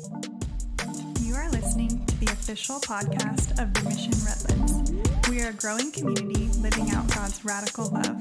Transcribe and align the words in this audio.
You 0.00 1.34
are 1.34 1.50
listening 1.50 2.06
to 2.06 2.20
the 2.20 2.32
official 2.32 2.76
podcast 2.76 3.50
of 3.60 3.74
the 3.74 3.82
Mission 3.86 4.14
Redlands. 4.24 5.28
We 5.28 5.42
are 5.42 5.50
a 5.50 5.52
growing 5.52 5.92
community 5.92 6.48
living 6.60 6.90
out 6.92 7.06
God's 7.14 7.44
radical 7.44 7.90
love. 7.90 8.18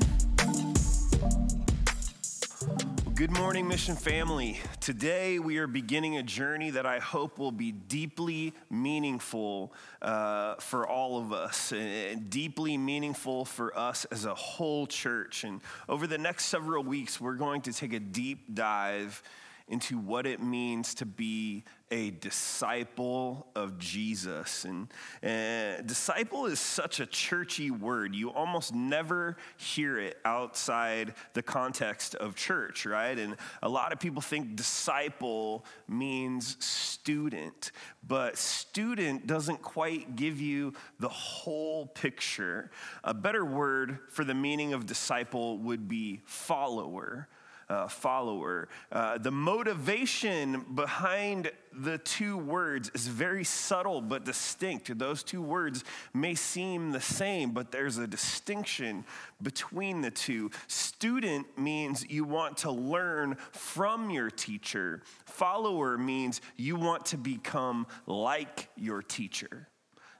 Good 3.15 3.31
morning, 3.31 3.65
Mission 3.65 3.95
Family. 3.95 4.59
Today 4.81 5.39
we 5.39 5.57
are 5.57 5.67
beginning 5.67 6.17
a 6.17 6.23
journey 6.23 6.69
that 6.71 6.85
I 6.85 6.99
hope 6.99 7.37
will 7.37 7.51
be 7.51 7.71
deeply 7.71 8.53
meaningful 8.69 9.73
uh, 10.01 10.55
for 10.55 10.85
all 10.85 11.17
of 11.17 11.31
us, 11.31 11.71
and 11.71 12.29
deeply 12.29 12.77
meaningful 12.77 13.45
for 13.45 13.77
us 13.77 14.03
as 14.11 14.25
a 14.25 14.35
whole 14.35 14.85
church. 14.85 15.45
And 15.45 15.61
over 15.87 16.07
the 16.07 16.17
next 16.17 16.47
several 16.47 16.83
weeks, 16.83 17.21
we're 17.21 17.35
going 17.35 17.61
to 17.61 17.71
take 17.71 17.93
a 17.93 18.01
deep 18.01 18.53
dive 18.53 19.23
into 19.69 19.97
what 19.97 20.25
it 20.25 20.41
means 20.41 20.93
to 20.95 21.05
be 21.05 21.63
a 21.91 22.11
disciple 22.11 23.47
of 23.55 23.79
Jesus. 23.79 24.65
And 24.65 24.87
uh, 25.23 25.81
disciple 25.81 26.45
is 26.45 26.59
such 26.59 26.99
a 26.99 27.05
churchy 27.05 27.71
word. 27.71 28.15
You 28.15 28.31
almost 28.31 28.73
never 28.73 29.37
hear 29.57 29.97
it 29.99 30.17
outside 30.25 31.13
the 31.33 31.41
context 31.41 32.15
of 32.15 32.35
church, 32.35 32.85
right? 32.85 33.17
And 33.17 33.35
a 33.63 33.69
lot 33.69 33.91
of 33.91 33.99
people 33.99 34.21
think 34.21 34.55
disciple 34.55 35.65
means 35.87 36.63
student, 36.63 37.71
but 38.07 38.37
student 38.37 39.25
doesn't 39.25 39.61
quite 39.61 40.15
give 40.15 40.39
you 40.39 40.73
the 40.99 41.09
whole 41.09 41.87
picture. 41.87 42.69
A 43.03 43.13
better 43.13 43.45
word 43.45 43.99
for 44.09 44.23
the 44.23 44.35
meaning 44.35 44.73
of 44.73 44.85
disciple 44.85 45.57
would 45.59 45.87
be 45.87 46.21
follower 46.25 47.27
uh, 47.69 47.87
follower. 47.87 48.67
Uh, 48.91 49.17
the 49.17 49.31
motivation 49.31 50.65
behind 50.73 51.51
the 51.71 51.99
two 51.99 52.37
words 52.37 52.89
is 52.93 53.07
very 53.07 53.43
subtle 53.43 54.01
but 54.01 54.25
distinct. 54.25 54.97
Those 54.97 55.23
two 55.23 55.41
words 55.41 55.83
may 56.13 56.35
seem 56.35 56.91
the 56.91 57.01
same, 57.01 57.51
but 57.51 57.71
there's 57.71 57.97
a 57.97 58.07
distinction 58.07 59.05
between 59.41 60.01
the 60.01 60.11
two. 60.11 60.49
Student 60.67 61.45
means 61.57 62.05
you 62.09 62.23
want 62.23 62.57
to 62.57 62.71
learn 62.71 63.35
from 63.51 64.09
your 64.09 64.29
teacher, 64.29 65.03
follower 65.25 65.97
means 65.97 66.41
you 66.57 66.75
want 66.75 67.05
to 67.07 67.17
become 67.17 67.85
like 68.07 68.69
your 68.75 69.01
teacher. 69.01 69.67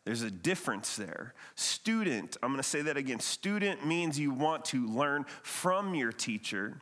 There's 0.06 0.22
a 0.22 0.32
difference 0.32 0.96
there. 0.96 1.34
Student, 1.56 2.38
I'm 2.42 2.50
going 2.50 2.58
to 2.58 2.68
say 2.68 2.82
that 2.84 2.98
again. 2.98 3.20
Student 3.20 3.86
means 3.86 4.18
you 4.18 4.32
want 4.32 4.66
to 4.66 4.88
learn 4.88 5.26
from 5.44 5.94
your 5.94 6.12
teacher. 6.12 6.82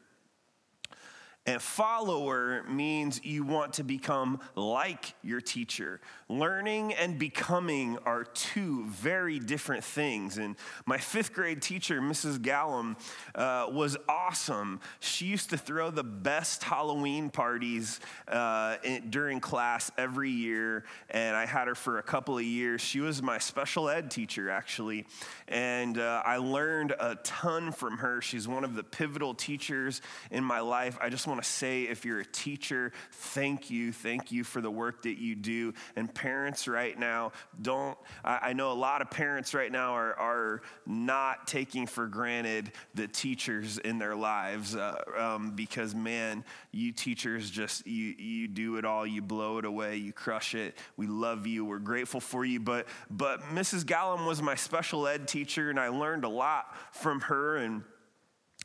And 1.47 1.61
follower 1.61 2.63
means 2.63 3.23
you 3.23 3.45
want 3.45 3.73
to 3.73 3.83
become 3.83 4.41
like 4.55 5.13
your 5.23 5.39
teacher. 5.39 6.01
Learning 6.27 6.93
and 6.93 7.17
becoming 7.17 7.97
are 8.05 8.25
two 8.25 8.85
very 8.87 9.39
different 9.39 9.85
things. 9.85 10.37
And 10.37 10.57
my 10.85 10.97
fifth 10.97 11.31
grade 11.31 11.61
teacher, 11.61 12.01
Mrs. 12.01 12.41
Gallum, 12.41 12.97
uh, 13.33 13.67
was 13.71 13.95
awesome. 14.09 14.81
She 14.99 15.27
used 15.27 15.51
to 15.51 15.57
throw 15.57 15.89
the 15.89 16.03
best 16.03 16.63
Halloween 16.63 17.29
parties 17.29 18.01
uh, 18.27 18.75
in, 18.83 19.09
during 19.09 19.39
class 19.39 19.89
every 19.97 20.31
year. 20.31 20.83
And 21.09 21.33
I 21.33 21.45
had 21.45 21.69
her 21.69 21.75
for 21.75 21.97
a 21.97 22.03
couple 22.03 22.37
of 22.37 22.43
years. 22.43 22.81
She 22.81 22.99
was 22.99 23.23
my 23.23 23.37
special 23.37 23.87
ed 23.87 24.11
teacher, 24.11 24.49
actually. 24.49 25.05
And 25.47 25.97
uh, 25.97 26.23
I 26.25 26.37
learned 26.37 26.93
a 26.99 27.15
ton 27.23 27.71
from 27.71 27.99
her. 27.99 28.21
She's 28.21 28.49
one 28.49 28.65
of 28.65 28.75
the 28.75 28.83
pivotal 28.83 29.33
teachers 29.33 30.01
in 30.29 30.43
my 30.43 30.59
life. 30.59 30.97
I 30.99 31.07
just 31.07 31.25
want 31.25 31.36
want 31.37 31.45
to 31.45 31.51
say 31.51 31.83
if 31.83 32.03
you're 32.03 32.21
a 32.21 32.25
teacher, 32.25 32.91
thank 33.11 33.69
you. 33.69 33.91
Thank 33.91 34.31
you 34.31 34.43
for 34.43 34.59
the 34.59 34.71
work 34.71 35.03
that 35.03 35.19
you 35.19 35.35
do. 35.35 35.75
And 35.95 36.11
parents 36.11 36.67
right 36.67 36.97
now, 36.97 37.31
don't, 37.61 37.95
I, 38.25 38.39
I 38.41 38.53
know 38.53 38.71
a 38.71 38.73
lot 38.73 39.03
of 39.03 39.11
parents 39.11 39.53
right 39.53 39.71
now 39.71 39.93
are, 39.93 40.15
are 40.15 40.61
not 40.87 41.45
taking 41.45 41.85
for 41.85 42.07
granted 42.07 42.71
the 42.95 43.07
teachers 43.07 43.77
in 43.77 43.99
their 43.99 44.15
lives 44.15 44.75
uh, 44.75 44.99
um, 45.15 45.51
because, 45.51 45.93
man, 45.93 46.43
you 46.71 46.91
teachers 46.91 47.51
just, 47.51 47.85
you, 47.85 48.15
you 48.17 48.47
do 48.47 48.77
it 48.77 48.85
all. 48.85 49.05
You 49.05 49.21
blow 49.21 49.59
it 49.59 49.65
away. 49.65 49.97
You 49.97 50.13
crush 50.13 50.55
it. 50.55 50.75
We 50.97 51.05
love 51.05 51.45
you. 51.45 51.65
We're 51.65 51.77
grateful 51.77 52.19
for 52.19 52.45
you. 52.45 52.59
But, 52.59 52.87
but 53.11 53.41
Mrs. 53.53 53.85
Gallum 53.85 54.25
was 54.25 54.41
my 54.41 54.55
special 54.55 55.07
ed 55.07 55.27
teacher, 55.27 55.69
and 55.69 55.79
I 55.79 55.89
learned 55.89 56.23
a 56.23 56.29
lot 56.29 56.75
from 56.93 57.21
her. 57.21 57.57
And 57.57 57.83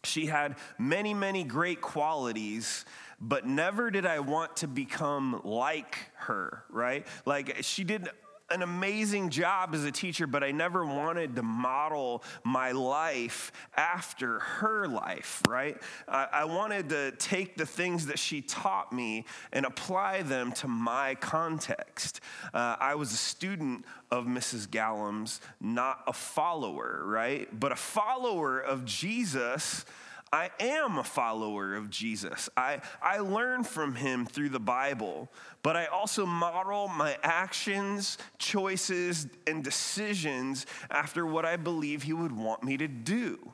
she 0.05 0.27
had 0.27 0.57
many, 0.79 1.15
many 1.15 1.45
great 1.45 1.81
qualities, 1.81 2.85
but 3.21 3.47
never 3.47 3.91
did 3.91 4.05
I 4.05 4.21
want 4.21 4.57
to 4.59 4.69
become 4.69 5.41
like 5.45 5.97
her, 6.15 6.65
right? 6.71 7.07
Like 7.25 7.59
she 7.63 7.85
did 7.85 8.09
an 8.53 8.63
amazing 8.63 9.31
job 9.31 9.75
as 9.75 9.85
a 9.85 9.91
teacher, 9.91 10.27
but 10.27 10.45
I 10.45 10.51
never 10.51 10.85
wanted 10.85 11.37
to 11.37 11.43
model 11.43 12.23
my 12.45 12.73
life 12.73 13.51
after 13.77 14.41
her 14.41 14.87
life, 14.87 15.43
right? 15.49 15.77
I, 16.07 16.29
I, 16.33 16.45
wanted 16.45 16.91
to 16.91 17.13
take 17.13 17.57
the 17.57 17.67
things 17.67 18.07
that 18.07 18.19
she 18.19 18.43
taught 18.43 18.93
me 18.93 19.25
and 19.53 19.65
apply 19.65 20.23
them 20.23 20.53
to 20.53 20.69
my 20.69 21.15
context. 21.17 22.21
Uh, 22.53 22.77
I 22.79 22.95
was 22.95 23.13
a 23.13 23.17
student 23.17 23.85
of 24.11 24.27
Mrs. 24.27 24.71
Gallum's, 24.71 25.41
not 25.61 26.03
a 26.07 26.13
follower, 26.13 27.03
right? 27.05 27.49
But 27.59 27.73
a 27.73 27.77
follower 27.77 28.61
of 28.61 28.85
Jesus 28.85 29.85
I 30.33 30.51
am 30.59 30.97
a 30.97 31.05
follower 31.05 31.75
of 31.75 31.91
Jesus. 31.91 32.49
I, 32.57 32.81
I 33.03 33.19
learn 33.19 33.65
from 33.65 33.95
him 33.95 34.25
through 34.25 34.49
the 34.49 34.59
Bible, 34.59 35.29
but 35.63 35.77
I 35.77 35.87
also 35.87 36.25
model 36.25 36.89
my 36.89 37.19
actions, 37.23 38.17
choices, 38.39 39.27
and 39.47 39.63
decisions 39.63 40.65
after 40.91 41.27
what 41.27 41.45
I 41.45 41.57
believe 41.57 42.05
he 42.05 42.15
would 42.15 42.33
want 42.33 42.65
me 42.65 42.79
to 42.79 42.89
do. 42.89 43.53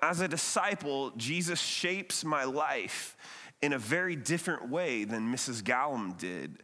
As 0.00 0.20
a 0.20 0.28
disciple, 0.28 1.10
Jesus 1.16 1.60
shapes 1.60 2.24
my 2.24 2.44
life 2.44 3.16
in 3.60 3.72
a 3.72 3.78
very 3.78 4.14
different 4.14 4.68
way 4.68 5.02
than 5.02 5.32
Mrs. 5.34 5.64
Gallum 5.64 6.12
did. 6.12 6.58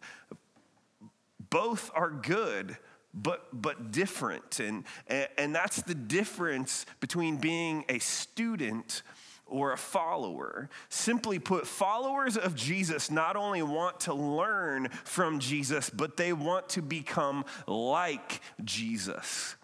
Both 1.48 1.90
are 1.94 2.10
good, 2.10 2.76
but 3.12 3.48
but 3.52 3.90
different 3.90 4.60
and, 4.60 4.84
and 5.08 5.26
and 5.36 5.52
that's 5.52 5.82
the 5.82 5.96
difference 5.96 6.86
between 7.00 7.38
being 7.38 7.84
a 7.88 7.98
student 7.98 9.02
or 9.50 9.72
a 9.72 9.78
follower. 9.78 10.70
Simply 10.88 11.38
put, 11.38 11.66
followers 11.66 12.36
of 12.36 12.54
Jesus 12.54 13.10
not 13.10 13.36
only 13.36 13.62
want 13.62 14.00
to 14.00 14.14
learn 14.14 14.88
from 15.04 15.40
Jesus, 15.40 15.90
but 15.90 16.16
they 16.16 16.32
want 16.32 16.68
to 16.70 16.82
become 16.82 17.44
like 17.66 18.40
Jesus. 18.64 19.56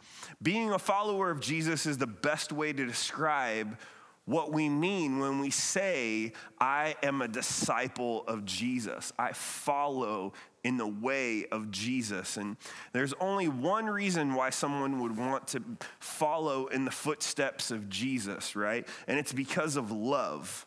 Being 0.42 0.72
a 0.72 0.78
follower 0.78 1.30
of 1.30 1.40
Jesus 1.40 1.86
is 1.86 1.98
the 1.98 2.06
best 2.06 2.52
way 2.52 2.72
to 2.72 2.84
describe 2.84 3.78
what 4.26 4.52
we 4.52 4.68
mean 4.68 5.20
when 5.20 5.40
we 5.40 5.50
say, 5.50 6.32
I 6.60 6.96
am 7.02 7.22
a 7.22 7.28
disciple 7.28 8.24
of 8.26 8.44
Jesus. 8.44 9.12
I 9.18 9.32
follow 9.32 10.32
in 10.66 10.78
the 10.78 10.86
way 10.86 11.46
of 11.52 11.70
Jesus. 11.70 12.36
And 12.36 12.56
there's 12.92 13.14
only 13.20 13.46
one 13.46 13.86
reason 13.86 14.34
why 14.34 14.50
someone 14.50 15.00
would 15.00 15.16
want 15.16 15.46
to 15.48 15.62
follow 16.00 16.66
in 16.66 16.84
the 16.84 16.90
footsteps 16.90 17.70
of 17.70 17.88
Jesus, 17.88 18.56
right? 18.56 18.84
And 19.06 19.16
it's 19.16 19.32
because 19.32 19.76
of 19.76 19.92
love. 19.92 20.66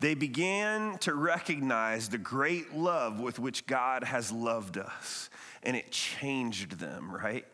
They 0.00 0.14
began 0.14 0.98
to 0.98 1.14
recognize 1.14 2.10
the 2.10 2.18
great 2.18 2.74
love 2.74 3.20
with 3.20 3.38
which 3.38 3.66
God 3.66 4.04
has 4.04 4.30
loved 4.30 4.76
us, 4.76 5.30
and 5.62 5.74
it 5.74 5.90
changed 5.90 6.78
them, 6.78 7.10
right? 7.10 7.46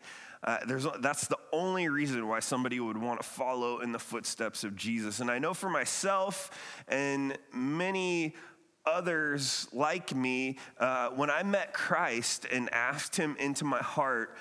Uh, 0.43 0.57
that's 0.99 1.27
the 1.27 1.39
only 1.53 1.87
reason 1.87 2.27
why 2.27 2.41
somebody 2.41 2.81
would 2.81 2.97
want 2.97 3.21
to 3.21 3.25
follow 3.27 3.79
in 3.79 3.93
the 3.93 3.99
footsteps 3.99 4.65
of 4.65 4.75
Jesus. 4.75 5.21
And 5.21 5.31
I 5.31 5.39
know 5.39 5.53
for 5.53 5.69
myself 5.69 6.51
and 6.89 7.37
many 7.53 8.35
others 8.85 9.67
like 9.71 10.15
me, 10.15 10.57
uh, 10.79 11.09
when 11.09 11.29
I 11.29 11.43
met 11.43 11.73
Christ 11.73 12.45
and 12.51 12.71
asked 12.73 13.15
him 13.15 13.35
into 13.39 13.65
my 13.65 13.79
heart, 13.79 14.35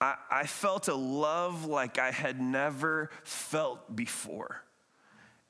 I, 0.00 0.14
I 0.30 0.46
felt 0.46 0.88
a 0.88 0.94
love 0.94 1.66
like 1.66 1.98
I 1.98 2.10
had 2.10 2.40
never 2.40 3.10
felt 3.24 3.94
before. 3.94 4.64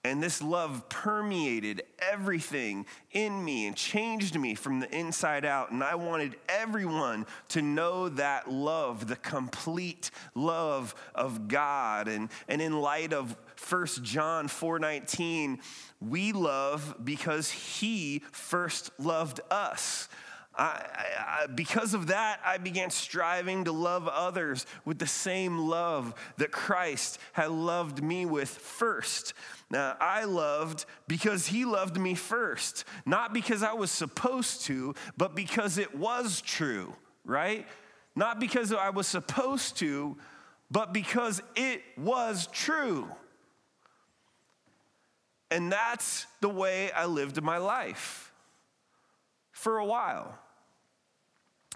And 0.02 0.22
this 0.22 0.40
love 0.40 0.88
permeated 0.88 1.82
everything 1.98 2.86
in 3.12 3.44
me 3.44 3.66
and 3.66 3.76
changed 3.76 4.38
me 4.38 4.54
from 4.54 4.80
the 4.80 4.90
inside 4.96 5.44
out. 5.44 5.72
And 5.72 5.84
I 5.84 5.94
wanted 5.94 6.36
everyone 6.48 7.26
to 7.48 7.60
know 7.60 8.08
that 8.08 8.50
love, 8.50 9.08
the 9.08 9.16
complete 9.16 10.10
love 10.34 10.94
of 11.14 11.48
God. 11.48 12.08
And, 12.08 12.30
and 12.48 12.62
in 12.62 12.80
light 12.80 13.12
of 13.12 13.36
1 13.68 13.86
John 14.02 14.48
4:19, 14.48 15.58
we 16.00 16.32
love 16.32 16.96
because 17.04 17.50
he 17.50 18.22
first 18.32 18.90
loved 18.98 19.40
us. 19.50 20.08
I, 20.56 20.84
I, 21.18 21.46
because 21.46 21.94
of 21.94 22.08
that, 22.08 22.40
I 22.44 22.58
began 22.58 22.90
striving 22.90 23.64
to 23.64 23.72
love 23.72 24.08
others 24.08 24.66
with 24.84 24.98
the 24.98 25.06
same 25.06 25.58
love 25.58 26.14
that 26.38 26.50
Christ 26.50 27.18
had 27.32 27.50
loved 27.50 28.02
me 28.02 28.26
with 28.26 28.48
first. 28.48 29.32
Now, 29.70 29.96
I 30.00 30.24
loved 30.24 30.84
because 31.06 31.46
he 31.46 31.64
loved 31.64 31.96
me 31.96 32.14
first, 32.14 32.84
not 33.06 33.32
because 33.32 33.62
I 33.62 33.72
was 33.72 33.90
supposed 33.90 34.62
to, 34.62 34.94
but 35.16 35.36
because 35.36 35.78
it 35.78 35.94
was 35.94 36.40
true, 36.40 36.94
right? 37.24 37.66
Not 38.16 38.40
because 38.40 38.72
I 38.72 38.90
was 38.90 39.06
supposed 39.06 39.76
to, 39.78 40.16
but 40.72 40.92
because 40.92 41.40
it 41.54 41.82
was 41.96 42.48
true. 42.48 43.08
And 45.52 45.70
that's 45.70 46.26
the 46.40 46.48
way 46.48 46.90
I 46.92 47.06
lived 47.06 47.40
my 47.42 47.58
life 47.58 48.32
for 49.52 49.78
a 49.78 49.84
while. 49.84 50.36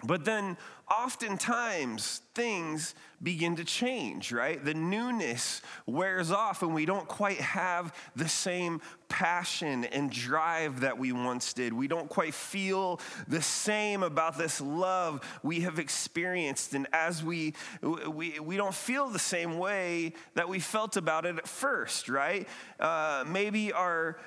But 0.03 0.25
then 0.25 0.57
oftentimes 0.91 2.21
things 2.35 2.95
begin 3.23 3.55
to 3.55 3.63
change, 3.63 4.31
right? 4.31 4.63
The 4.63 4.73
newness 4.73 5.61
wears 5.85 6.31
off 6.31 6.61
and 6.63 6.75
we 6.75 6.85
don't 6.85 7.07
quite 7.07 7.39
have 7.39 7.95
the 8.15 8.27
same 8.27 8.81
passion 9.07 9.85
and 9.85 10.11
drive 10.11 10.81
that 10.81 10.97
we 10.97 11.13
once 11.13 11.53
did. 11.53 11.71
We 11.71 11.87
don't 11.87 12.09
quite 12.09 12.33
feel 12.33 12.99
the 13.29 13.41
same 13.41 14.03
about 14.03 14.37
this 14.37 14.59
love 14.59 15.21
we 15.43 15.61
have 15.61 15.79
experienced. 15.79 16.73
And 16.73 16.87
as 16.91 17.23
we, 17.23 17.53
we, 17.81 18.39
we 18.39 18.57
don't 18.57 18.75
feel 18.75 19.07
the 19.07 19.17
same 19.17 19.57
way 19.57 20.13
that 20.35 20.49
we 20.49 20.59
felt 20.59 20.97
about 20.97 21.25
it 21.25 21.37
at 21.37 21.47
first, 21.47 22.09
right? 22.09 22.47
Uh, 22.81 23.23
maybe 23.25 23.71
our 23.71 24.17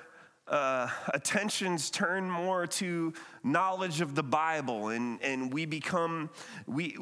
uh, 0.50 0.88
attentions 1.12 1.90
turn 1.90 2.30
more 2.30 2.66
to 2.66 3.12
knowledge 3.52 4.00
of 4.00 4.14
the 4.14 4.22
Bible, 4.22 4.88
and, 4.88 5.22
and 5.22 5.52
we 5.52 5.66
become, 5.66 6.30
we, 6.66 6.96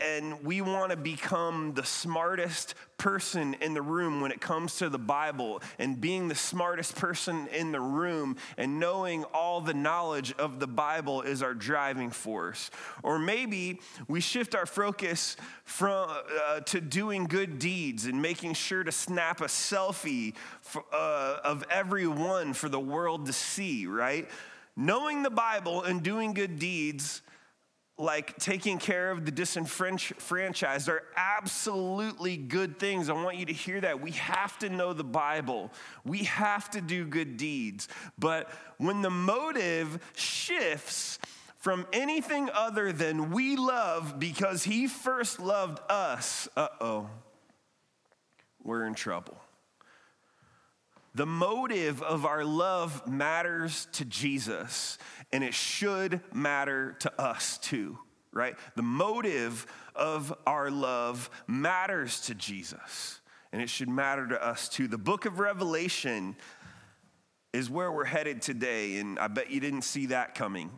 and 0.00 0.44
we 0.44 0.60
want 0.60 0.90
to 0.90 0.96
become 0.96 1.74
the 1.74 1.84
smartest 1.84 2.74
person 2.98 3.54
in 3.60 3.74
the 3.74 3.82
room 3.82 4.20
when 4.20 4.32
it 4.32 4.40
comes 4.40 4.76
to 4.76 4.88
the 4.88 4.98
Bible, 4.98 5.62
and 5.78 6.00
being 6.00 6.28
the 6.28 6.34
smartest 6.34 6.96
person 6.96 7.46
in 7.48 7.70
the 7.70 7.80
room 7.80 8.36
and 8.56 8.80
knowing 8.80 9.24
all 9.32 9.60
the 9.60 9.74
knowledge 9.74 10.34
of 10.38 10.58
the 10.58 10.66
Bible 10.66 11.22
is 11.22 11.42
our 11.42 11.54
driving 11.54 12.10
force. 12.10 12.70
Or 13.04 13.18
maybe 13.18 13.80
we 14.08 14.20
shift 14.20 14.54
our 14.54 14.66
focus 14.66 15.36
from, 15.64 16.10
uh, 16.10 16.60
to 16.60 16.80
doing 16.80 17.24
good 17.24 17.58
deeds 17.60 18.06
and 18.06 18.20
making 18.20 18.54
sure 18.54 18.82
to 18.82 18.92
snap 18.92 19.40
a 19.40 19.44
selfie 19.44 20.34
for, 20.60 20.84
uh, 20.92 21.38
of 21.44 21.64
everyone 21.70 22.52
for 22.52 22.68
the 22.68 22.80
world 22.80 23.26
to 23.26 23.32
see, 23.32 23.86
right? 23.86 24.28
Knowing 24.80 25.24
the 25.24 25.30
Bible 25.30 25.82
and 25.82 26.04
doing 26.04 26.32
good 26.32 26.60
deeds 26.60 27.20
like 27.98 28.38
taking 28.38 28.78
care 28.78 29.10
of 29.10 29.24
the 29.24 29.32
disenfranchised 29.32 30.88
are 30.88 31.02
absolutely 31.16 32.36
good 32.36 32.78
things. 32.78 33.10
I 33.10 33.14
want 33.14 33.38
you 33.38 33.46
to 33.46 33.52
hear 33.52 33.80
that. 33.80 34.00
We 34.00 34.12
have 34.12 34.56
to 34.60 34.68
know 34.68 34.92
the 34.92 35.02
Bible, 35.02 35.72
we 36.04 36.18
have 36.18 36.70
to 36.70 36.80
do 36.80 37.04
good 37.04 37.36
deeds. 37.36 37.88
But 38.16 38.48
when 38.76 39.02
the 39.02 39.10
motive 39.10 39.98
shifts, 40.14 41.18
from 41.56 41.84
anything 41.92 42.48
other 42.54 42.92
than 42.92 43.32
we 43.32 43.56
love 43.56 44.20
because 44.20 44.62
he 44.62 44.86
first 44.86 45.40
loved 45.40 45.80
us, 45.90 46.48
uh 46.56 46.68
oh, 46.80 47.10
we're 48.62 48.84
in 48.84 48.94
trouble. 48.94 49.36
The 51.18 51.26
motive 51.26 52.00
of 52.00 52.24
our 52.24 52.44
love 52.44 53.04
matters 53.04 53.88
to 53.94 54.04
Jesus, 54.04 54.98
and 55.32 55.42
it 55.42 55.52
should 55.52 56.20
matter 56.32 56.94
to 57.00 57.20
us 57.20 57.58
too, 57.58 57.98
right? 58.30 58.54
The 58.76 58.82
motive 58.82 59.66
of 59.96 60.32
our 60.46 60.70
love 60.70 61.28
matters 61.48 62.20
to 62.26 62.36
Jesus, 62.36 63.18
and 63.52 63.60
it 63.60 63.68
should 63.68 63.88
matter 63.88 64.28
to 64.28 64.40
us 64.40 64.68
too. 64.68 64.86
The 64.86 64.96
book 64.96 65.26
of 65.26 65.40
Revelation 65.40 66.36
is 67.54 67.70
where 67.70 67.90
we're 67.90 68.04
headed 68.04 68.42
today, 68.42 68.98
and 68.98 69.18
I 69.18 69.26
bet 69.26 69.50
you 69.50 69.58
didn't 69.58 69.82
see 69.82 70.06
that 70.06 70.34
coming. 70.34 70.70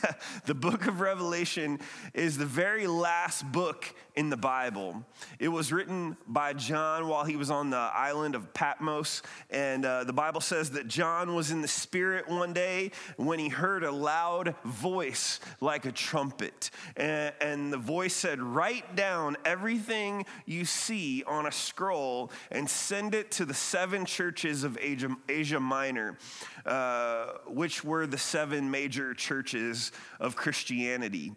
the 0.44 0.54
book 0.54 0.86
of 0.86 1.00
Revelation 1.00 1.80
is 2.12 2.36
the 2.36 2.44
very 2.44 2.86
last 2.86 3.50
book 3.50 3.94
in 4.18 4.30
the 4.30 4.36
Bible. 4.36 5.06
It 5.38 5.46
was 5.46 5.72
written 5.72 6.16
by 6.26 6.52
John 6.52 7.06
while 7.06 7.24
he 7.24 7.36
was 7.36 7.52
on 7.52 7.70
the 7.70 7.76
island 7.76 8.34
of 8.34 8.52
Patmos. 8.52 9.22
And 9.48 9.86
uh, 9.86 10.02
the 10.02 10.12
Bible 10.12 10.40
says 10.40 10.72
that 10.72 10.88
John 10.88 11.36
was 11.36 11.52
in 11.52 11.62
the 11.62 11.68
Spirit 11.68 12.28
one 12.28 12.52
day 12.52 12.90
when 13.16 13.38
he 13.38 13.48
heard 13.48 13.84
a 13.84 13.92
loud 13.92 14.56
voice 14.64 15.38
like 15.60 15.86
a 15.86 15.92
trumpet. 15.92 16.70
And, 16.96 17.32
and 17.40 17.72
the 17.72 17.78
voice 17.78 18.12
said, 18.12 18.42
Write 18.42 18.96
down 18.96 19.36
everything 19.44 20.26
you 20.46 20.64
see 20.64 21.22
on 21.24 21.46
a 21.46 21.52
scroll 21.52 22.32
and 22.50 22.68
send 22.68 23.14
it 23.14 23.30
to 23.32 23.44
the 23.44 23.54
seven 23.54 24.04
churches 24.04 24.64
of 24.64 24.76
Asia, 24.80 25.16
Asia 25.28 25.60
Minor, 25.60 26.18
uh, 26.66 27.26
which 27.46 27.84
were 27.84 28.06
the 28.06 28.18
seven 28.18 28.70
major 28.70 29.14
churches 29.14 29.92
of 30.20 30.36
Christianity. 30.36 31.32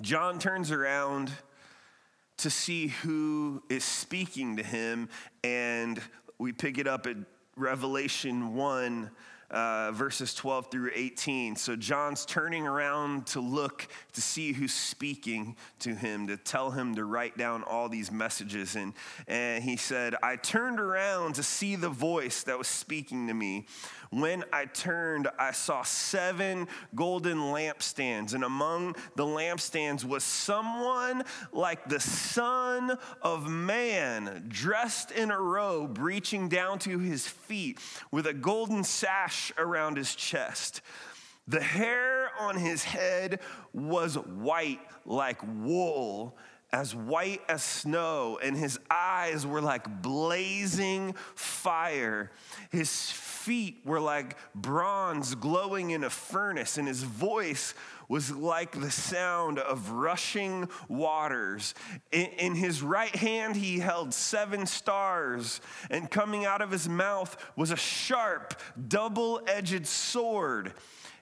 John 0.00 0.38
turns 0.38 0.70
around 0.70 1.32
to 2.40 2.48
see 2.48 2.88
who 2.88 3.62
is 3.68 3.84
speaking 3.84 4.56
to 4.56 4.62
him. 4.62 5.10
And 5.44 6.00
we 6.38 6.52
pick 6.52 6.78
it 6.78 6.86
up 6.86 7.06
at 7.06 7.16
Revelation 7.56 8.54
1 8.54 9.10
uh, 9.50 9.90
verses 9.92 10.34
12 10.34 10.70
through 10.70 10.90
18. 10.94 11.56
So 11.56 11.76
John's 11.76 12.24
turning 12.24 12.66
around 12.66 13.26
to 13.28 13.40
look 13.40 13.88
to 14.12 14.20
see 14.20 14.52
who's 14.52 14.72
speaking 14.72 15.56
to 15.80 15.94
him, 15.94 16.26
to 16.28 16.36
tell 16.36 16.70
him 16.70 16.94
to 16.94 17.04
write 17.04 17.36
down 17.36 17.62
all 17.64 17.88
these 17.88 18.12
messages. 18.12 18.76
And, 18.76 18.92
and 19.26 19.62
he 19.62 19.76
said, 19.76 20.14
I 20.22 20.36
turned 20.36 20.78
around 20.78 21.34
to 21.34 21.42
see 21.42 21.76
the 21.76 21.88
voice 21.88 22.44
that 22.44 22.56
was 22.58 22.68
speaking 22.68 23.26
to 23.28 23.34
me. 23.34 23.66
When 24.10 24.42
I 24.52 24.64
turned, 24.64 25.28
I 25.38 25.52
saw 25.52 25.82
seven 25.84 26.66
golden 26.96 27.38
lampstands, 27.38 28.34
and 28.34 28.42
among 28.42 28.96
the 29.14 29.24
lampstands 29.24 30.04
was 30.04 30.24
someone 30.24 31.22
like 31.52 31.88
the 31.88 32.00
Son 32.00 32.98
of 33.22 33.48
Man, 33.48 34.46
dressed 34.48 35.12
in 35.12 35.30
a 35.30 35.40
robe 35.40 35.98
reaching 35.98 36.48
down 36.48 36.80
to 36.80 36.98
his 36.98 37.28
feet, 37.28 37.78
with 38.10 38.26
a 38.26 38.34
golden 38.34 38.82
sash 38.82 39.52
around 39.56 39.96
his 39.96 40.12
chest. 40.16 40.80
The 41.46 41.60
hair 41.60 42.30
on 42.40 42.56
his 42.56 42.82
head 42.82 43.38
was 43.72 44.16
white 44.16 44.80
like 45.06 45.40
wool, 45.42 46.36
as 46.72 46.94
white 46.94 47.42
as 47.48 47.62
snow, 47.62 48.38
and 48.42 48.56
his 48.56 48.78
eyes 48.90 49.46
were 49.46 49.60
like 49.60 50.02
blazing 50.02 51.14
fire. 51.34 52.30
His 52.70 53.10
feet 53.40 53.80
were 53.84 54.00
like 54.00 54.36
bronze 54.54 55.34
glowing 55.34 55.90
in 55.90 56.04
a 56.04 56.10
furnace, 56.10 56.78
and 56.78 56.86
his 56.86 57.02
voice 57.02 57.74
was 58.08 58.30
like 58.30 58.78
the 58.80 58.90
sound 58.90 59.58
of 59.58 59.90
rushing 59.90 60.68
waters. 60.88 61.74
In, 62.12 62.26
in, 62.38 62.54
his 62.54 62.82
right 62.82 63.14
hand, 63.14 63.56
he 63.56 63.78
held 63.78 64.12
seven 64.12 64.66
stars, 64.66 65.60
and 65.90 66.10
coming 66.10 66.44
out 66.44 66.60
of 66.60 66.70
his 66.70 66.88
mouth 66.88 67.36
was 67.56 67.70
a 67.70 67.76
sharp, 67.76 68.54
double 68.88 69.40
edged 69.46 69.86
sword. 69.86 70.74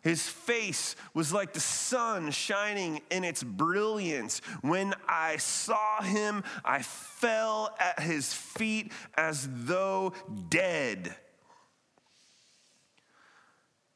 His 0.03 0.27
face 0.27 0.97
was 1.13 1.33
like 1.33 1.53
the 1.53 1.61
sun 1.61 2.31
shining 2.31 3.03
in 3.11 3.25
its 3.25 3.43
brilliance. 3.43 4.41
When 4.63 4.95
I 5.07 5.37
saw 5.37 6.03
him, 6.03 6.45
I 6.65 6.83
fell 6.83 7.77
at 7.79 8.01
his 8.01 8.33
feet 8.33 8.93
as 9.17 9.49
though 9.53 10.15
dead. 10.49 11.15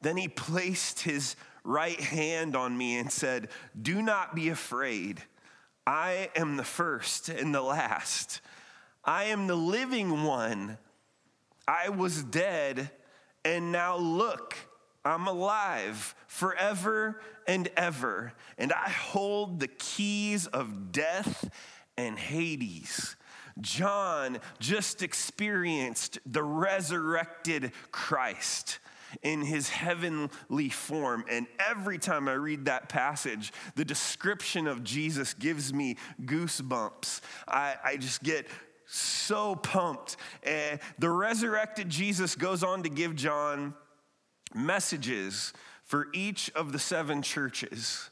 Then 0.03 0.17
he 0.17 0.27
placed 0.27 0.99
his 0.99 1.37
right 1.63 1.99
hand 1.99 2.57
on 2.57 2.77
me 2.77 2.97
and 2.97 3.09
said, 3.09 3.47
Do 3.81 4.01
not 4.01 4.35
be 4.35 4.49
afraid. 4.49 5.23
I 5.87 6.29
am 6.35 6.57
the 6.57 6.63
first 6.65 7.29
and 7.29 7.55
the 7.55 7.61
last. 7.61 8.41
I 9.05 9.25
am 9.25 9.47
the 9.47 9.55
living 9.55 10.23
one. 10.23 10.77
I 11.65 11.87
was 11.87 12.21
dead, 12.21 12.91
and 13.45 13.71
now 13.71 13.95
look, 13.95 14.55
I'm 15.05 15.25
alive 15.27 16.15
forever 16.27 17.21
and 17.47 17.69
ever, 17.77 18.33
and 18.57 18.73
I 18.73 18.89
hold 18.89 19.61
the 19.61 19.69
keys 19.69 20.47
of 20.47 20.91
death 20.91 21.49
and 21.97 22.19
Hades. 22.19 23.15
John 23.61 24.39
just 24.59 25.01
experienced 25.01 26.19
the 26.25 26.43
resurrected 26.43 27.71
Christ 27.91 28.79
in 29.21 29.41
his 29.41 29.69
heavenly 29.69 30.69
form. 30.69 31.25
And 31.29 31.47
every 31.59 31.97
time 31.97 32.27
I 32.27 32.33
read 32.33 32.65
that 32.65 32.89
passage, 32.89 33.53
the 33.75 33.85
description 33.85 34.67
of 34.67 34.83
Jesus 34.83 35.33
gives 35.33 35.73
me 35.73 35.97
goosebumps. 36.23 37.21
I, 37.47 37.75
I 37.83 37.97
just 37.97 38.23
get 38.23 38.47
so 38.85 39.55
pumped. 39.55 40.17
And 40.43 40.79
the 40.99 41.09
resurrected 41.09 41.89
Jesus 41.89 42.35
goes 42.35 42.63
on 42.63 42.83
to 42.83 42.89
give 42.89 43.15
John 43.15 43.73
messages 44.53 45.53
for 45.83 46.07
each 46.13 46.51
of 46.55 46.71
the 46.71 46.79
seven 46.79 47.21
churches 47.21 48.09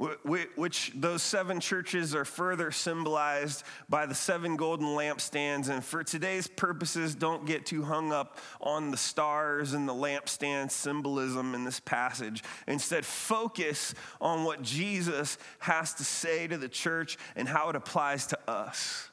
which 0.00 0.92
those 0.94 1.22
seven 1.22 1.60
churches 1.60 2.14
are 2.14 2.24
further 2.24 2.70
symbolized 2.70 3.64
by 3.88 4.06
the 4.06 4.14
seven 4.14 4.56
golden 4.56 4.86
lampstands. 4.86 5.68
And 5.68 5.84
for 5.84 6.02
today's 6.02 6.48
purposes, 6.48 7.14
don't 7.14 7.44
get 7.44 7.66
too 7.66 7.82
hung 7.82 8.10
up 8.10 8.38
on 8.62 8.90
the 8.90 8.96
stars 8.96 9.74
and 9.74 9.86
the 9.86 9.92
lampstand 9.92 10.70
symbolism 10.70 11.54
in 11.54 11.64
this 11.64 11.80
passage. 11.80 12.42
Instead, 12.66 13.04
focus 13.04 13.94
on 14.22 14.44
what 14.44 14.62
Jesus 14.62 15.36
has 15.58 15.92
to 15.94 16.04
say 16.04 16.46
to 16.46 16.56
the 16.56 16.68
church 16.68 17.18
and 17.36 17.46
how 17.46 17.68
it 17.68 17.76
applies 17.76 18.26
to 18.28 18.38
us. 18.48 19.10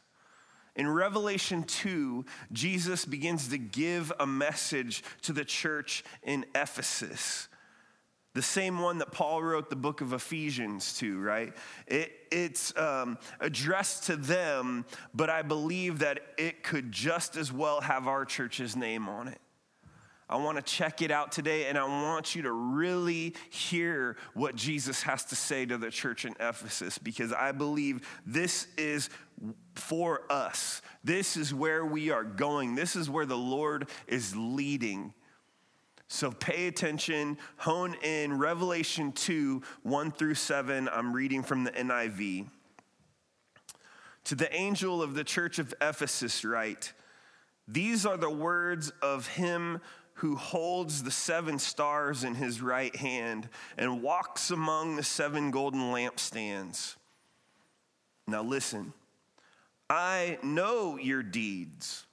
In 0.77 0.87
Revelation 0.87 1.63
2, 1.63 2.23
Jesus 2.53 3.03
begins 3.03 3.49
to 3.49 3.57
give 3.57 4.13
a 4.19 4.27
message 4.27 5.03
to 5.23 5.33
the 5.33 5.43
church 5.43 6.05
in 6.23 6.45
Ephesus 6.55 7.49
the 8.37 8.43
same 8.43 8.77
one 8.77 8.99
that 8.99 9.11
Paul 9.11 9.41
wrote 9.41 9.71
the 9.71 9.75
book 9.75 10.01
of 10.01 10.13
Ephesians 10.13 10.95
to, 10.99 11.19
right? 11.19 11.55
It, 11.87 12.11
it's 12.29 12.71
um, 12.77 13.17
addressed 13.39 14.03
to 14.03 14.15
them, 14.15 14.85
but 15.11 15.31
I 15.31 15.41
believe 15.41 15.99
that 15.99 16.19
it 16.37 16.61
could 16.61 16.91
just 16.91 17.35
as 17.35 17.51
well 17.51 17.81
have 17.81 18.07
our 18.07 18.25
church's 18.25 18.75
name 18.75 19.09
on 19.09 19.27
it. 19.27 19.39
I 20.29 20.35
want 20.35 20.57
to 20.57 20.61
check 20.61 21.01
it 21.01 21.09
out 21.09 21.31
today, 21.31 21.65
and 21.65 21.79
I 21.79 21.85
want 21.85 22.35
you 22.35 22.43
to 22.43 22.51
really 22.51 23.33
hear 23.49 24.17
what 24.35 24.55
Jesus 24.55 25.01
has 25.01 25.25
to 25.25 25.35
say 25.35 25.65
to 25.65 25.79
the 25.79 25.89
church 25.89 26.23
in 26.23 26.35
Ephesus 26.39 26.99
because 26.99 27.33
I 27.33 27.53
believe 27.53 28.07
this 28.23 28.67
is 28.77 29.09
for 29.73 30.31
us. 30.31 30.83
This 31.03 31.37
is 31.37 31.55
where 31.55 31.83
we 31.83 32.11
are 32.11 32.23
going. 32.23 32.75
This 32.75 32.95
is 32.95 33.09
where 33.09 33.25
the 33.25 33.35
Lord 33.35 33.89
is 34.05 34.35
leading 34.35 35.15
so 36.07 36.31
pay 36.31 36.67
attention, 36.67 37.37
hone 37.57 37.95
in. 38.01 38.37
Revelation 38.37 39.11
2 39.11 39.61
1 39.83 40.11
through 40.11 40.35
7, 40.35 40.89
I'm 40.91 41.13
reading 41.13 41.43
from 41.43 41.63
the 41.63 41.71
NIV. 41.71 42.47
To 44.25 44.35
the 44.35 44.53
angel 44.53 45.01
of 45.01 45.15
the 45.15 45.23
church 45.23 45.59
of 45.59 45.73
Ephesus, 45.81 46.43
write, 46.45 46.93
These 47.67 48.05
are 48.05 48.17
the 48.17 48.29
words 48.29 48.91
of 49.01 49.27
him 49.27 49.81
who 50.15 50.35
holds 50.35 51.03
the 51.03 51.11
seven 51.11 51.59
stars 51.59 52.23
in 52.23 52.35
his 52.35 52.61
right 52.61 52.95
hand 52.95 53.49
and 53.77 54.01
walks 54.01 54.49
among 54.49 54.95
the 54.95 55.03
seven 55.03 55.51
golden 55.51 55.91
lampstands. 55.91 56.95
Now 58.27 58.41
listen, 58.43 58.93
I 59.89 60.39
know 60.41 60.97
your 60.97 61.21
deeds, 61.21 62.05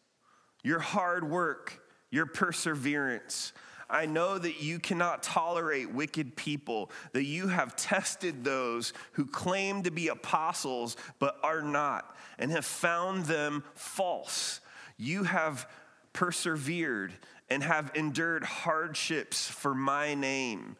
your 0.62 0.80
hard 0.80 1.28
work, 1.28 1.80
your 2.10 2.26
perseverance 2.26 3.52
I 3.88 4.06
know 4.06 4.38
that 4.38 4.62
you 4.62 4.78
cannot 4.78 5.22
tolerate 5.22 5.92
wicked 5.92 6.36
people, 6.36 6.90
that 7.12 7.24
you 7.24 7.48
have 7.48 7.76
tested 7.76 8.44
those 8.44 8.92
who 9.12 9.26
claim 9.26 9.82
to 9.82 9.90
be 9.90 10.08
apostles 10.08 10.96
but 11.18 11.36
are 11.42 11.62
not, 11.62 12.16
and 12.38 12.50
have 12.50 12.64
found 12.64 13.26
them 13.26 13.64
false. 13.74 14.60
You 14.96 15.24
have 15.24 15.68
persevered 16.12 17.12
and 17.50 17.62
have 17.62 17.90
endured 17.94 18.44
hardships 18.44 19.48
for 19.48 19.74
my 19.74 20.14
name, 20.14 20.76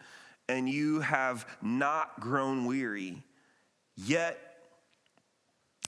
and 0.48 0.68
you 0.68 1.00
have 1.00 1.46
not 1.62 2.20
grown 2.20 2.64
weary. 2.66 3.22
Yet 3.96 4.38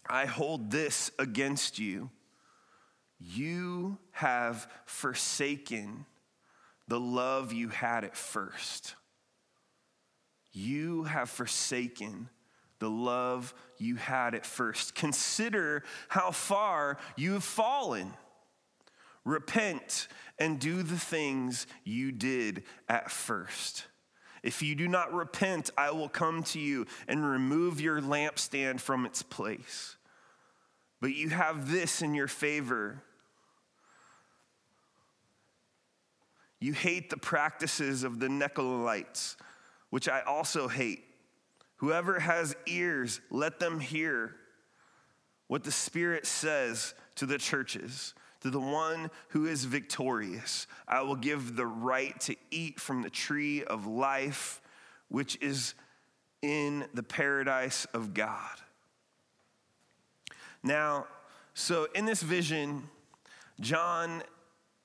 I 0.09 0.27
hold 0.27 0.71
this 0.71 1.11
against 1.19 1.79
you 1.79 2.11
you 3.19 3.99
have 4.13 4.69
forsaken 4.85 6.05
the 6.89 7.01
love 7.01 7.53
you 7.53 7.69
had 7.69 8.05
at 8.05 8.17
first. 8.17 8.95
You 10.53 11.05
have 11.05 11.29
forsaken 11.29 12.29
the 12.79 12.91
love 12.91 13.55
you 13.79 13.97
had 13.97 14.35
at 14.35 14.47
first. 14.47 14.95
Consider 14.95 15.83
how 16.09 16.31
far 16.31 16.99
you 17.17 17.35
have 17.35 17.45
fallen. 17.45 18.13
Repent 19.25 20.09
and 20.39 20.61
do 20.61 20.83
the 20.83 20.99
things 20.99 21.67
you 21.85 22.13
did 22.13 22.63
at 22.89 23.11
first. 23.11 23.87
If 24.43 24.63
you 24.63 24.77
do 24.77 24.87
not 24.87 25.13
repent, 25.13 25.71
I 25.77 25.91
will 25.91 26.09
come 26.09 26.45
to 26.45 26.61
you 26.61 26.87
and 27.09 27.29
remove 27.29 27.81
your 27.81 28.01
lampstand 28.01 28.81
from 28.81 29.05
its 29.05 29.23
place. 29.23 29.97
But 31.01 31.15
you 31.15 31.31
have 31.31 31.71
this 31.71 32.01
in 32.01 32.15
your 32.15 32.29
favor 32.29 33.03
You 36.61 36.73
hate 36.73 37.11
the 37.11 37.17
practices 37.17 38.03
of 38.03 38.19
the 38.19 38.29
Nicolaitans, 38.29 39.37
which 39.91 40.09
I 40.09 40.21
also 40.23 40.69
hate. 40.69 41.05
Whoever 41.77 42.19
has 42.19 42.57
ears, 42.67 43.21
let 43.31 43.59
them 43.61 43.81
hear 43.81 44.35
what 45.49 45.65
the 45.65 45.73
Spirit 45.73 46.27
says 46.27 46.95
to 47.17 47.27
the 47.27 47.39
churches. 47.39 48.15
To 48.41 48.51
the 48.51 48.61
one 48.61 49.11
who 49.29 49.47
is 49.47 49.65
victorious, 49.65 50.67
I 50.87 51.03
will 51.03 51.17
give 51.17 51.57
the 51.57 51.67
right 51.67 52.19
to 52.21 52.37
eat 52.51 52.79
from 52.79 53.03
the 53.03 53.11
tree 53.11 53.65
of 53.65 53.87
life, 53.87 54.61
which 55.09 55.37
is 55.41 55.75
in 56.43 56.87
the 56.95 57.03
paradise 57.03 57.87
of 57.87 58.15
God. 58.15 58.61
Now, 60.63 61.07
so 61.55 61.89
in 61.95 62.05
this 62.05 62.23
vision, 62.23 62.89
John 63.61 64.23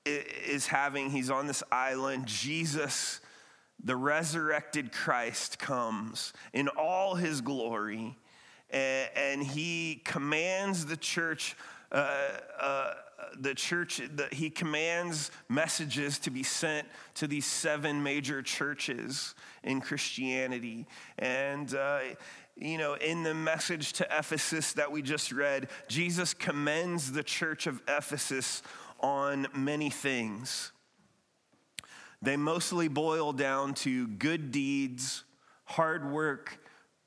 is 0.04 0.66
having, 0.66 1.10
he's 1.10 1.30
on 1.30 1.46
this 1.46 1.62
island. 1.70 2.26
Jesus, 2.26 3.20
the 3.82 3.96
resurrected 3.96 4.92
Christ, 4.92 5.58
comes 5.58 6.32
in 6.52 6.68
all 6.68 7.14
his 7.14 7.40
glory, 7.40 8.16
and, 8.70 9.42
he 9.42 10.00
commands 10.04 10.86
the 10.86 10.96
church. 10.96 11.56
Uh, 11.90 12.38
uh, 12.58 12.94
the 13.38 13.54
church, 13.54 14.00
the, 14.14 14.28
he 14.32 14.50
commands 14.50 15.30
messages 15.48 16.18
to 16.18 16.30
be 16.30 16.42
sent 16.42 16.86
to 17.14 17.26
these 17.26 17.46
seven 17.46 18.02
major 18.02 18.42
churches 18.42 19.34
in 19.62 19.80
Christianity. 19.80 20.86
And, 21.18 21.74
uh, 21.74 22.00
you 22.56 22.78
know, 22.78 22.94
in 22.94 23.22
the 23.22 23.34
message 23.34 23.92
to 23.94 24.06
Ephesus 24.10 24.72
that 24.74 24.90
we 24.90 25.02
just 25.02 25.32
read, 25.32 25.68
Jesus 25.88 26.34
commends 26.34 27.12
the 27.12 27.22
church 27.22 27.66
of 27.66 27.82
Ephesus 27.88 28.62
on 29.02 29.46
many 29.54 29.90
things. 29.90 30.72
They 32.22 32.36
mostly 32.36 32.88
boil 32.88 33.32
down 33.32 33.74
to 33.74 34.06
good 34.06 34.52
deeds, 34.52 35.24
hard 35.64 36.08
work, 36.10 36.58